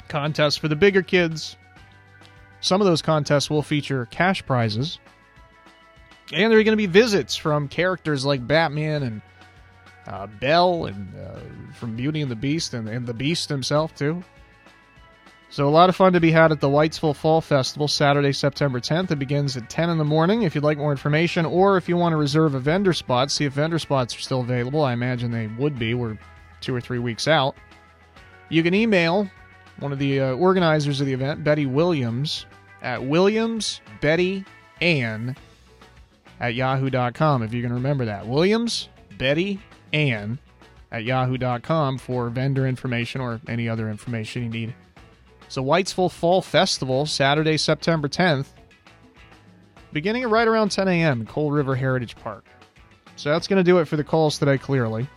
contests 0.09 0.57
for 0.57 0.67
the 0.67 0.77
bigger 0.77 1.03
kids. 1.03 1.57
Some 2.61 2.81
of 2.81 2.87
those 2.87 3.03
contests 3.03 3.51
will 3.51 3.63
feature 3.63 4.07
cash 4.07 4.45
prizes, 4.47 4.99
and 6.33 6.51
there 6.51 6.59
are 6.59 6.65
going 6.65 6.73
to 6.73 6.77
be 6.77 6.87
visits 6.87 7.37
from 7.37 7.69
characters 7.69 8.25
like 8.25 8.45
Batman 8.47 9.03
and 9.03 9.23
uh, 10.07 10.27
Belle 10.27 10.87
and 10.87 11.15
uh, 11.17 11.41
from 11.75 11.97
Beauty 11.97 12.21
and 12.21 12.31
the 12.31 12.37
Beast 12.37 12.75
and, 12.75 12.89
and 12.89 13.07
the 13.07 13.15
Beast 13.15 13.49
himself 13.49 13.95
too. 13.95 14.23
So 15.53 15.69
a 15.69 15.71
lot 15.71 15.91
of 15.91 15.97
fun 15.97 16.15
to 16.15 16.21
be 16.21 16.31
had 16.31 16.51
at 16.51 16.61
the 16.61 16.69
Whitesville 16.69 17.15
Fall 17.15 17.43
Festival 17.43 17.87
Saturday, 17.87 18.33
September 18.33 18.81
10th. 18.81 19.11
It 19.11 19.19
begins 19.19 19.55
at 19.55 19.69
10 19.69 19.91
in 19.91 19.99
the 19.99 20.05
morning. 20.05 20.45
If 20.45 20.55
you'd 20.55 20.65
like 20.65 20.79
more 20.79 20.93
information, 20.93 21.45
or 21.45 21.77
if 21.77 21.91
you 21.91 21.97
want 21.99 22.15
to 22.15 22.17
reserve 22.17 22.55
a 22.55 22.59
vendor 22.59 22.95
spot, 22.95 23.31
see 23.31 23.45
if 23.45 23.53
vendor 23.53 23.79
spots 23.79 24.17
are 24.17 24.21
still 24.21 24.41
available. 24.41 24.83
I 24.83 24.95
imagine 24.95 25.31
they 25.31 25.49
would 25.49 25.79
be. 25.79 25.93
We're 25.93 26.17
two 26.63 26.75
or 26.75 26.81
three 26.81 27.01
weeks 27.01 27.29
out. 27.29 27.55
You 28.49 28.63
can 28.63 28.73
email 28.73 29.31
one 29.79 29.93
of 29.93 29.99
the 29.99 30.21
uh, 30.21 30.33
organizers 30.37 31.03
of 31.03 31.07
the 31.07 31.13
event, 31.13 31.45
Betty 31.45 31.67
Williams, 31.67 32.47
at 32.81 33.05
Williams 33.05 33.83
Betty 34.01 34.47
Ann 34.81 35.37
at 36.41 36.55
yahoo.com. 36.55 37.43
If 37.43 37.53
you 37.53 37.63
can 37.63 37.75
remember 37.75 38.07
that, 38.07 38.27
Williams 38.27 38.89
Betty 39.19 39.61
Ann 39.93 40.39
at 40.91 41.05
yahoo.com 41.05 41.99
for 41.99 42.29
vendor 42.29 42.67
information 42.67 43.21
or 43.21 43.41
any 43.49 43.69
other 43.69 43.91
information 43.91 44.45
you 44.45 44.49
need. 44.49 44.75
So, 45.49 45.63
Whitesville 45.63 46.11
Fall 46.11 46.41
Festival, 46.43 47.05
Saturday, 47.07 47.57
September 47.57 48.09
10th, 48.09 48.47
beginning 49.93 50.27
right 50.29 50.49
around 50.49 50.71
10 50.71 50.89
a.m. 50.89 51.27
Coal 51.27 51.51
River 51.51 51.75
Heritage 51.75 52.17
Park. 52.17 52.45
So, 53.17 53.31
that's 53.31 53.47
going 53.47 53.59
to 53.59 53.65
do 53.65 53.79
it 53.79 53.87
for 53.87 53.97
the 53.97 54.05
calls 54.05 54.39
today, 54.39 54.57
clearly. 54.59 55.09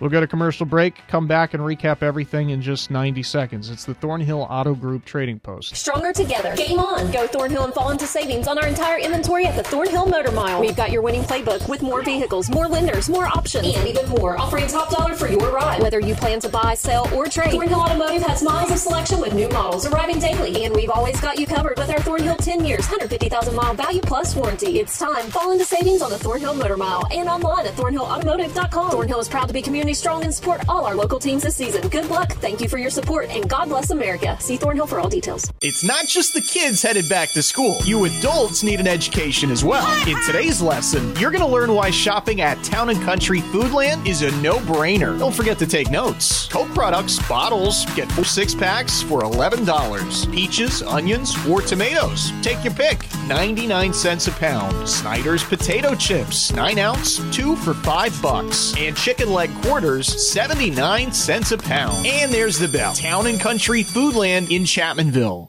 We'll 0.00 0.10
go 0.10 0.20
to 0.20 0.26
commercial 0.26 0.66
break, 0.66 0.96
come 1.08 1.26
back, 1.26 1.54
and 1.54 1.62
recap 1.62 2.02
everything 2.02 2.50
in 2.50 2.60
just 2.60 2.90
90 2.90 3.22
seconds. 3.22 3.70
It's 3.70 3.84
the 3.84 3.94
Thornhill 3.94 4.46
Auto 4.50 4.74
Group 4.74 5.04
Trading 5.04 5.38
Post. 5.38 5.76
Stronger 5.76 6.12
together. 6.12 6.54
Game 6.56 6.78
on. 6.78 7.10
Go 7.12 7.26
Thornhill 7.26 7.64
and 7.64 7.72
fall 7.72 7.90
into 7.90 8.06
savings 8.06 8.48
on 8.48 8.58
our 8.58 8.66
entire 8.66 8.98
inventory 8.98 9.46
at 9.46 9.56
the 9.56 9.62
Thornhill 9.62 10.06
Motor 10.06 10.32
Mile. 10.32 10.60
We've 10.60 10.76
got 10.76 10.90
your 10.90 11.02
winning 11.02 11.22
playbook 11.22 11.68
with 11.68 11.82
more 11.82 12.02
vehicles, 12.02 12.50
more 12.50 12.66
lenders, 12.66 13.08
more 13.08 13.26
options, 13.26 13.74
and 13.76 13.86
even 13.86 14.08
more, 14.08 14.36
offering 14.36 14.66
top 14.66 14.90
dollar 14.90 15.14
for 15.14 15.28
your 15.28 15.50
ride. 15.52 15.80
Whether 15.80 16.00
you 16.00 16.14
plan 16.14 16.40
to 16.40 16.48
buy, 16.48 16.74
sell, 16.74 17.08
or 17.14 17.26
trade, 17.26 17.52
Thornhill 17.52 17.80
Automotive 17.80 18.22
has 18.22 18.42
miles 18.42 18.70
of 18.72 18.78
selection 18.78 19.20
with 19.20 19.32
new 19.32 19.48
models 19.50 19.86
arriving 19.86 20.18
daily, 20.18 20.64
and 20.64 20.74
we've 20.74 20.90
always 20.90 21.20
got 21.20 21.38
you 21.38 21.46
covered 21.46 21.78
with 21.78 21.90
our 21.90 22.00
Thornhill 22.00 22.36
10 22.36 22.64
years, 22.64 22.80
150,000 22.80 23.54
mile 23.54 23.74
value 23.74 24.00
plus 24.00 24.34
warranty. 24.34 24.80
It's 24.80 24.98
time. 24.98 25.26
Fall 25.26 25.52
into 25.52 25.64
savings 25.64 26.02
on 26.02 26.10
the 26.10 26.18
Thornhill 26.18 26.54
Motor 26.54 26.76
Mile 26.76 27.06
and 27.12 27.28
online 27.28 27.66
at 27.66 27.74
thornhillautomotive.com. 27.74 28.90
Thornhill 28.90 29.20
is 29.20 29.28
proud 29.28 29.46
to 29.46 29.54
be 29.54 29.62
community 29.62 29.83
strong 29.92 30.24
and 30.24 30.32
support 30.32 30.62
all 30.68 30.86
our 30.86 30.94
local 30.94 31.18
teams 31.18 31.42
this 31.42 31.56
season. 31.56 31.88
Good 31.88 32.08
luck, 32.08 32.32
thank 32.34 32.60
you 32.60 32.68
for 32.68 32.78
your 32.78 32.90
support, 32.90 33.28
and 33.28 33.48
God 33.48 33.68
bless 33.68 33.90
America. 33.90 34.38
See 34.40 34.56
Thornhill 34.56 34.86
for 34.86 35.00
all 35.00 35.08
details. 35.08 35.52
It's 35.60 35.84
not 35.84 36.06
just 36.06 36.32
the 36.32 36.40
kids 36.40 36.80
headed 36.80 37.08
back 37.08 37.32
to 37.32 37.42
school. 37.42 37.78
You 37.84 38.04
adults 38.04 38.62
need 38.62 38.80
an 38.80 38.86
education 38.86 39.50
as 39.50 39.64
well. 39.64 39.86
In 40.08 40.16
today's 40.24 40.62
lesson, 40.62 41.14
you're 41.16 41.30
going 41.30 41.44
to 41.44 41.50
learn 41.50 41.74
why 41.74 41.90
shopping 41.90 42.40
at 42.40 42.62
Town 42.64 42.88
and 42.88 43.02
Country 43.02 43.40
Foodland 43.40 44.06
is 44.06 44.22
a 44.22 44.30
no-brainer. 44.40 45.18
Don't 45.18 45.34
forget 45.34 45.58
to 45.58 45.66
take 45.66 45.90
notes. 45.90 46.48
Coke 46.48 46.72
products, 46.72 47.18
bottles, 47.28 47.84
get 47.94 48.10
four 48.12 48.24
six 48.24 48.54
packs 48.54 49.02
for 49.02 49.20
$11. 49.22 50.32
Peaches, 50.32 50.82
onions, 50.82 51.34
or 51.46 51.60
tomatoes. 51.60 52.32
Take 52.42 52.62
your 52.64 52.74
pick. 52.74 53.04
99 53.26 53.92
cents 53.92 54.28
a 54.28 54.32
pound. 54.32 54.88
Snyder's 54.88 55.42
potato 55.42 55.94
chips, 55.94 56.52
9 56.52 56.78
ounce, 56.78 57.18
2 57.34 57.56
for 57.56 57.74
5 57.74 58.22
bucks. 58.22 58.74
And 58.76 58.96
chicken 58.96 59.32
leg 59.32 59.50
quarters, 59.74 60.30
79 60.30 61.12
cents 61.12 61.50
a 61.50 61.58
pound. 61.58 62.06
And 62.06 62.32
there's 62.32 62.60
the 62.60 62.68
bell. 62.68 62.94
Town 62.94 63.26
and 63.26 63.40
Country 63.40 63.82
Foodland 63.82 64.48
in 64.48 64.62
Chapmanville. 64.62 65.48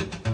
All 0.00 0.27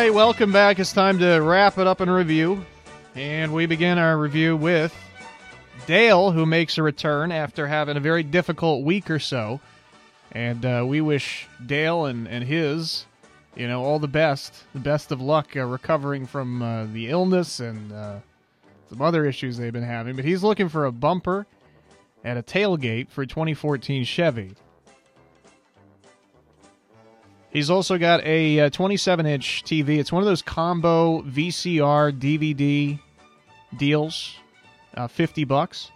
right, 0.00 0.14
welcome 0.14 0.50
back. 0.50 0.78
It's 0.78 0.94
time 0.94 1.18
to 1.18 1.40
wrap 1.40 1.76
it 1.76 1.86
up 1.86 2.00
and 2.00 2.10
review. 2.10 2.64
And 3.14 3.52
we 3.52 3.66
begin 3.66 3.98
our 3.98 4.16
review 4.16 4.56
with 4.56 4.96
Dale, 5.86 6.30
who 6.30 6.46
makes 6.46 6.78
a 6.78 6.82
return 6.82 7.30
after 7.30 7.66
having 7.66 7.98
a 7.98 8.00
very 8.00 8.22
difficult 8.22 8.82
week 8.82 9.10
or 9.10 9.18
so. 9.18 9.60
And 10.32 10.64
uh, 10.64 10.86
we 10.88 11.02
wish 11.02 11.46
Dale 11.66 12.06
and, 12.06 12.26
and 12.28 12.42
his, 12.42 13.04
you 13.54 13.68
know, 13.68 13.84
all 13.84 13.98
the 13.98 14.08
best, 14.08 14.64
the 14.72 14.80
best 14.80 15.12
of 15.12 15.20
luck 15.20 15.54
uh, 15.54 15.66
recovering 15.66 16.24
from 16.24 16.62
uh, 16.62 16.86
the 16.86 17.10
illness 17.10 17.60
and 17.60 17.92
uh, 17.92 18.20
some 18.88 19.02
other 19.02 19.26
issues 19.26 19.58
they've 19.58 19.70
been 19.70 19.82
having. 19.82 20.16
But 20.16 20.24
he's 20.24 20.42
looking 20.42 20.70
for 20.70 20.86
a 20.86 20.92
bumper 20.92 21.46
at 22.24 22.38
a 22.38 22.42
tailgate 22.42 23.10
for 23.10 23.26
2014 23.26 24.04
Chevy. 24.04 24.54
He's 27.52 27.68
also 27.68 27.98
got 27.98 28.24
a 28.24 28.70
27 28.70 29.26
inch 29.26 29.64
TV. 29.64 29.98
It's 29.98 30.12
one 30.12 30.22
of 30.22 30.26
those 30.26 30.42
combo 30.42 31.22
VCR 31.22 32.18
DVD 32.18 32.98
deals, 33.76 34.36
uh, 34.94 35.08
50 35.08 35.44
bucks. 35.44 35.90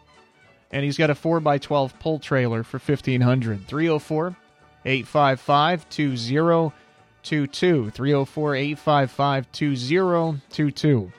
And 0.72 0.84
he's 0.84 0.98
got 0.98 1.10
a 1.10 1.14
4x12 1.14 2.00
pull 2.00 2.18
trailer 2.18 2.64
for 2.64 2.78
1500 2.78 3.68
304 3.68 4.36
855 4.84 5.88
2022. 5.88 7.90
304 7.90 8.54
855 8.54 9.52
2022. 9.52 11.12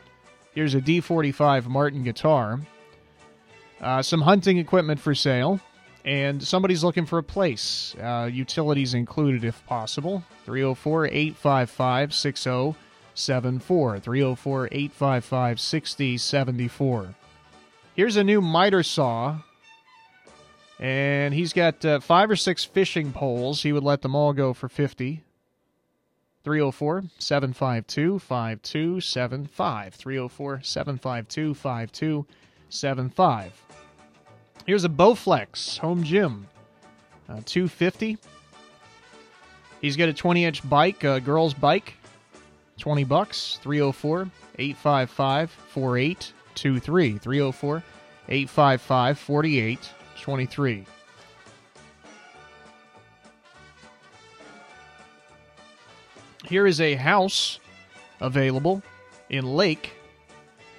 Here's 0.54 0.76
a 0.76 0.82
D45 0.82 1.66
Martin 1.68 2.04
guitar. 2.04 2.60
Uh, 3.82 4.02
some 4.02 4.22
hunting 4.22 4.58
equipment 4.58 5.00
for 5.00 5.16
sale. 5.16 5.62
And 6.06 6.42
somebody's 6.44 6.84
looking 6.84 7.08
for 7.08 7.18
a 7.18 7.24
place. 7.24 7.96
Uh, 8.00 8.30
utilities 8.32 8.94
included 8.94 9.44
if 9.44 9.66
possible. 9.66 10.24
304 10.46 11.08
855 11.08 12.14
6074. 12.14 14.00
304 14.00 14.68
855 14.72 15.60
6074. 15.60 17.16
Here's 17.96 18.18
a 18.18 18.24
new 18.24 18.40
miter 18.40 18.84
saw. 18.84 19.40
And 20.80 21.34
he's 21.34 21.54
got 21.54 21.84
uh, 21.84 22.00
five 22.02 22.30
or 22.30 22.36
six 22.36 22.64
fishing 22.64 23.12
poles. 23.12 23.64
He 23.64 23.74
would 23.74 23.84
let 23.84 24.04
them 24.04 24.14
all 24.14 24.34
go 24.34 24.54
for 24.54 24.70
50. 24.70 25.24
304 26.44 27.06
752 27.18 28.20
5275. 28.20 29.96
304 29.96 30.62
752 30.62 31.54
5275. 31.56 33.65
Here's 34.66 34.84
a 34.84 34.90
Bowflex 34.90 35.78
home 35.78 36.04
gym, 36.04 36.48
uh, 37.30 37.42
250. 37.46 38.18
He's 39.80 39.96
got 39.96 40.10
a 40.10 40.14
20 40.14 40.44
inch 40.44 40.68
bike, 40.68 41.04
a 41.04 41.20
girl's 41.20 41.54
bike, 41.54 41.94
20 42.80 43.04
bucks, 43.04 43.60
304 43.62 44.28
855 44.58 45.52
4823. 45.52 47.18
304 47.20 47.84
855 48.28 49.20
4823. 49.20 50.86
Here 56.46 56.66
is 56.66 56.82
a 56.82 56.96
house 56.96 57.60
available 58.20 58.82
in 59.30 59.46
Lake 59.46 59.94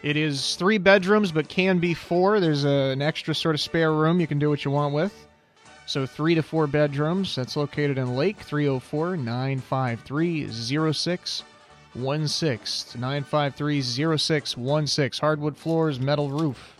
it 0.06 0.16
is 0.16 0.54
three 0.54 0.78
bedrooms, 0.78 1.32
but 1.32 1.48
can 1.48 1.80
be 1.80 1.92
four. 1.92 2.38
There's 2.38 2.64
a, 2.64 2.92
an 2.92 3.02
extra 3.02 3.34
sort 3.34 3.56
of 3.56 3.60
spare 3.60 3.92
room 3.92 4.20
you 4.20 4.28
can 4.28 4.38
do 4.38 4.48
what 4.48 4.64
you 4.64 4.70
want 4.70 4.94
with. 4.94 5.26
So 5.86 6.06
three 6.06 6.36
to 6.36 6.44
four 6.44 6.68
bedrooms. 6.68 7.34
That's 7.34 7.56
located 7.56 7.98
in 7.98 8.14
Lake 8.14 8.36
304 8.36 9.16
953 9.16 10.46
0616. 10.48 11.44
953 11.96 13.82
0616. 13.82 15.20
Hardwood 15.20 15.56
floors, 15.56 15.98
metal 15.98 16.30
roof. 16.30 16.76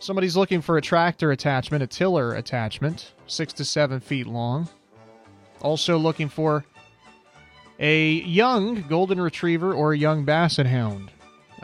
Somebody's 0.00 0.38
looking 0.38 0.62
for 0.62 0.78
a 0.78 0.82
tractor 0.82 1.30
attachment, 1.30 1.82
a 1.82 1.86
tiller 1.86 2.36
attachment, 2.36 3.12
six 3.26 3.52
to 3.52 3.66
seven 3.66 4.00
feet 4.00 4.26
long. 4.26 4.66
Also 5.60 5.98
looking 5.98 6.30
for 6.30 6.64
a 7.78 8.12
young 8.12 8.80
golden 8.88 9.20
retriever 9.20 9.74
or 9.74 9.92
a 9.92 9.98
young 9.98 10.24
basset 10.24 10.64
hound. 10.64 11.10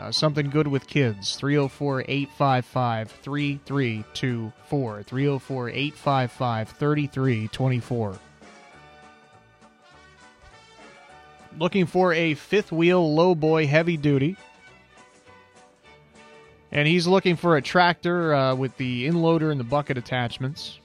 Uh, 0.01 0.11
something 0.11 0.49
good 0.49 0.67
with 0.67 0.87
kids. 0.87 1.35
304 1.35 2.05
855 2.07 3.11
3324. 3.11 5.03
304 5.03 5.69
855 5.69 6.69
3324. 6.69 8.19
Looking 11.59 11.85
for 11.85 12.13
a 12.13 12.33
fifth 12.33 12.71
wheel 12.71 13.13
low 13.13 13.35
boy 13.35 13.67
heavy 13.67 13.95
duty. 13.95 14.37
And 16.71 16.87
he's 16.87 17.05
looking 17.05 17.35
for 17.35 17.57
a 17.57 17.61
tractor 17.61 18.33
uh, 18.33 18.55
with 18.55 18.75
the 18.77 19.07
inloader 19.07 19.51
and 19.51 19.59
the 19.59 19.65
bucket 19.65 19.99
attachments. 19.99 20.79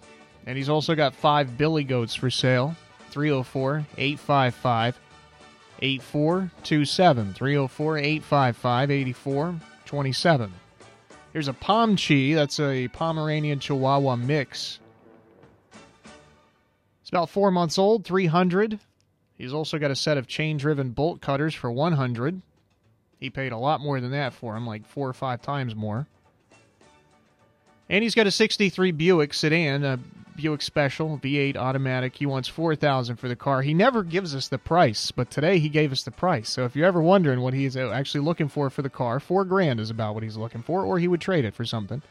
And 0.45 0.59
he's 0.59 0.69
also 0.69 0.95
got 0.95 1.15
five 1.15 1.57
billy 1.57 1.85
goats 1.85 2.15
for 2.15 2.29
sale. 2.29 2.77
304 3.13 3.87
855 3.97 5.01
8427. 5.81 7.35
304 7.35 7.99
855 7.99 8.91
8427. 8.91 10.53
Here's 11.33 11.49
a 11.49 11.53
Pomchi. 11.53 12.35
That's 12.35 12.59
a 12.61 12.89
Pomeranian 12.89 13.61
Chihuahua 13.61 14.17
mix. 14.17 14.79
It's 17.03 17.11
about 17.11 17.31
four 17.31 17.51
months 17.51 17.79
old, 17.79 18.05
300. 18.05 18.81
He's 19.37 19.53
also 19.53 19.79
got 19.79 19.91
a 19.91 19.97
set 19.97 20.17
of 20.17 20.27
chain 20.27 20.57
driven 20.57 20.91
bolt 20.91 21.21
cutters 21.21 21.55
for 21.55 21.71
100. 21.71 22.41
He 23.21 23.31
paid 23.31 23.53
a 23.53 23.59
lot 23.59 23.81
more 23.81 24.01
than 24.01 24.11
that 24.12 24.33
for 24.33 24.57
him, 24.57 24.67
like 24.67 24.87
four 24.87 25.09
or 25.09 25.12
five 25.12 25.43
times 25.43 25.77
more. 25.77 26.07
And 27.89 28.03
he's 28.03 28.15
got 28.15 28.27
a 28.27 28.31
63 28.31 28.93
Buick 28.93 29.35
sedan, 29.35 29.85
a 29.85 29.99
Buick 30.37 30.62
Special 30.62 31.18
V8 31.18 31.57
automatic. 31.57 32.16
He 32.16 32.27
wants 32.27 32.49
4000 32.49 33.16
for 33.16 33.29
the 33.29 33.37
car. 33.37 33.62
He 33.62 33.75
never 33.75 34.03
gives 34.03 34.35
us 34.35 34.49
the 34.49 34.59
price, 34.59 35.11
but 35.11 35.31
today 35.31 35.59
he 35.59 35.68
gave 35.68 35.92
us 35.92 36.03
the 36.03 36.11
price. 36.11 36.49
So 36.49 36.64
if 36.64 36.77
you're 36.77 36.87
ever 36.87 37.03
wondering 37.03 37.40
what 37.40 37.55
he's 37.55 37.77
uh, 37.77 37.90
actually 37.90 38.25
looking 38.25 38.49
for 38.49 38.70
for 38.70 38.83
the 38.83 38.90
car, 38.90 39.18
4 39.20 39.44
grand 39.44 39.81
is 39.81 39.90
about 39.90 40.14
what 40.14 40.22
he's 40.22 40.37
looking 40.37 40.62
for 40.62 40.85
or 40.85 40.99
he 40.99 41.09
would 41.09 41.20
trade 41.20 41.44
it 41.44 41.55
for 41.55 41.64
something 41.64 42.03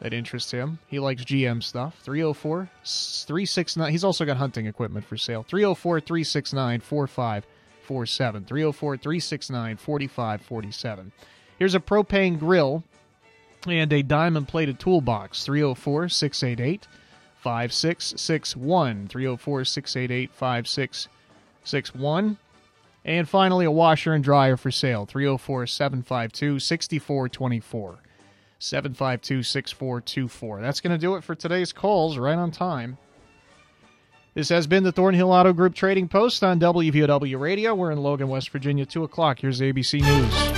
that 0.00 0.12
interests 0.12 0.50
him. 0.50 0.78
He 0.86 0.98
likes 0.98 1.24
GM 1.24 1.62
stuff. 1.62 1.98
304 2.02 2.68
369. 2.84 3.90
He's 3.90 4.04
also 4.04 4.24
got 4.24 4.36
hunting 4.36 4.66
equipment 4.66 5.04
for 5.04 5.16
sale. 5.16 5.42
304 5.42 6.00
369 6.00 6.80
4547. 6.80 8.44
304 8.44 8.96
369 8.96 9.76
4547. 9.76 11.12
Here's 11.58 11.74
a 11.74 11.80
propane 11.80 12.38
grill 12.38 12.84
and 13.66 13.92
a 13.92 14.02
diamond 14.02 14.46
plated 14.46 14.78
toolbox 14.78 15.44
304 15.44 16.08
688 16.08 16.86
5661. 17.40 19.08
304 19.08 19.64
688 19.64 20.30
5661. 20.32 22.38
And 23.04 23.28
finally, 23.28 23.64
a 23.64 23.70
washer 23.70 24.12
and 24.12 24.22
dryer 24.22 24.56
for 24.56 24.70
sale 24.70 25.06
304 25.06 25.66
752 25.66 26.58
6424. 26.58 27.98
752 28.58 29.42
6424. 29.42 30.60
That's 30.60 30.80
going 30.80 30.92
to 30.92 30.98
do 30.98 31.14
it 31.14 31.24
for 31.24 31.34
today's 31.34 31.72
calls, 31.72 32.18
right 32.18 32.36
on 32.36 32.50
time. 32.50 32.98
This 34.34 34.50
has 34.50 34.66
been 34.66 34.84
the 34.84 34.92
Thornhill 34.92 35.32
Auto 35.32 35.52
Group 35.52 35.74
Trading 35.74 36.08
Post 36.08 36.44
on 36.44 36.60
WVOW 36.60 37.40
Radio. 37.40 37.74
We're 37.74 37.92
in 37.92 38.02
Logan, 38.02 38.28
West 38.28 38.50
Virginia, 38.50 38.86
2 38.86 39.04
o'clock. 39.04 39.40
Here's 39.40 39.60
ABC 39.60 40.00
News. 40.00 40.57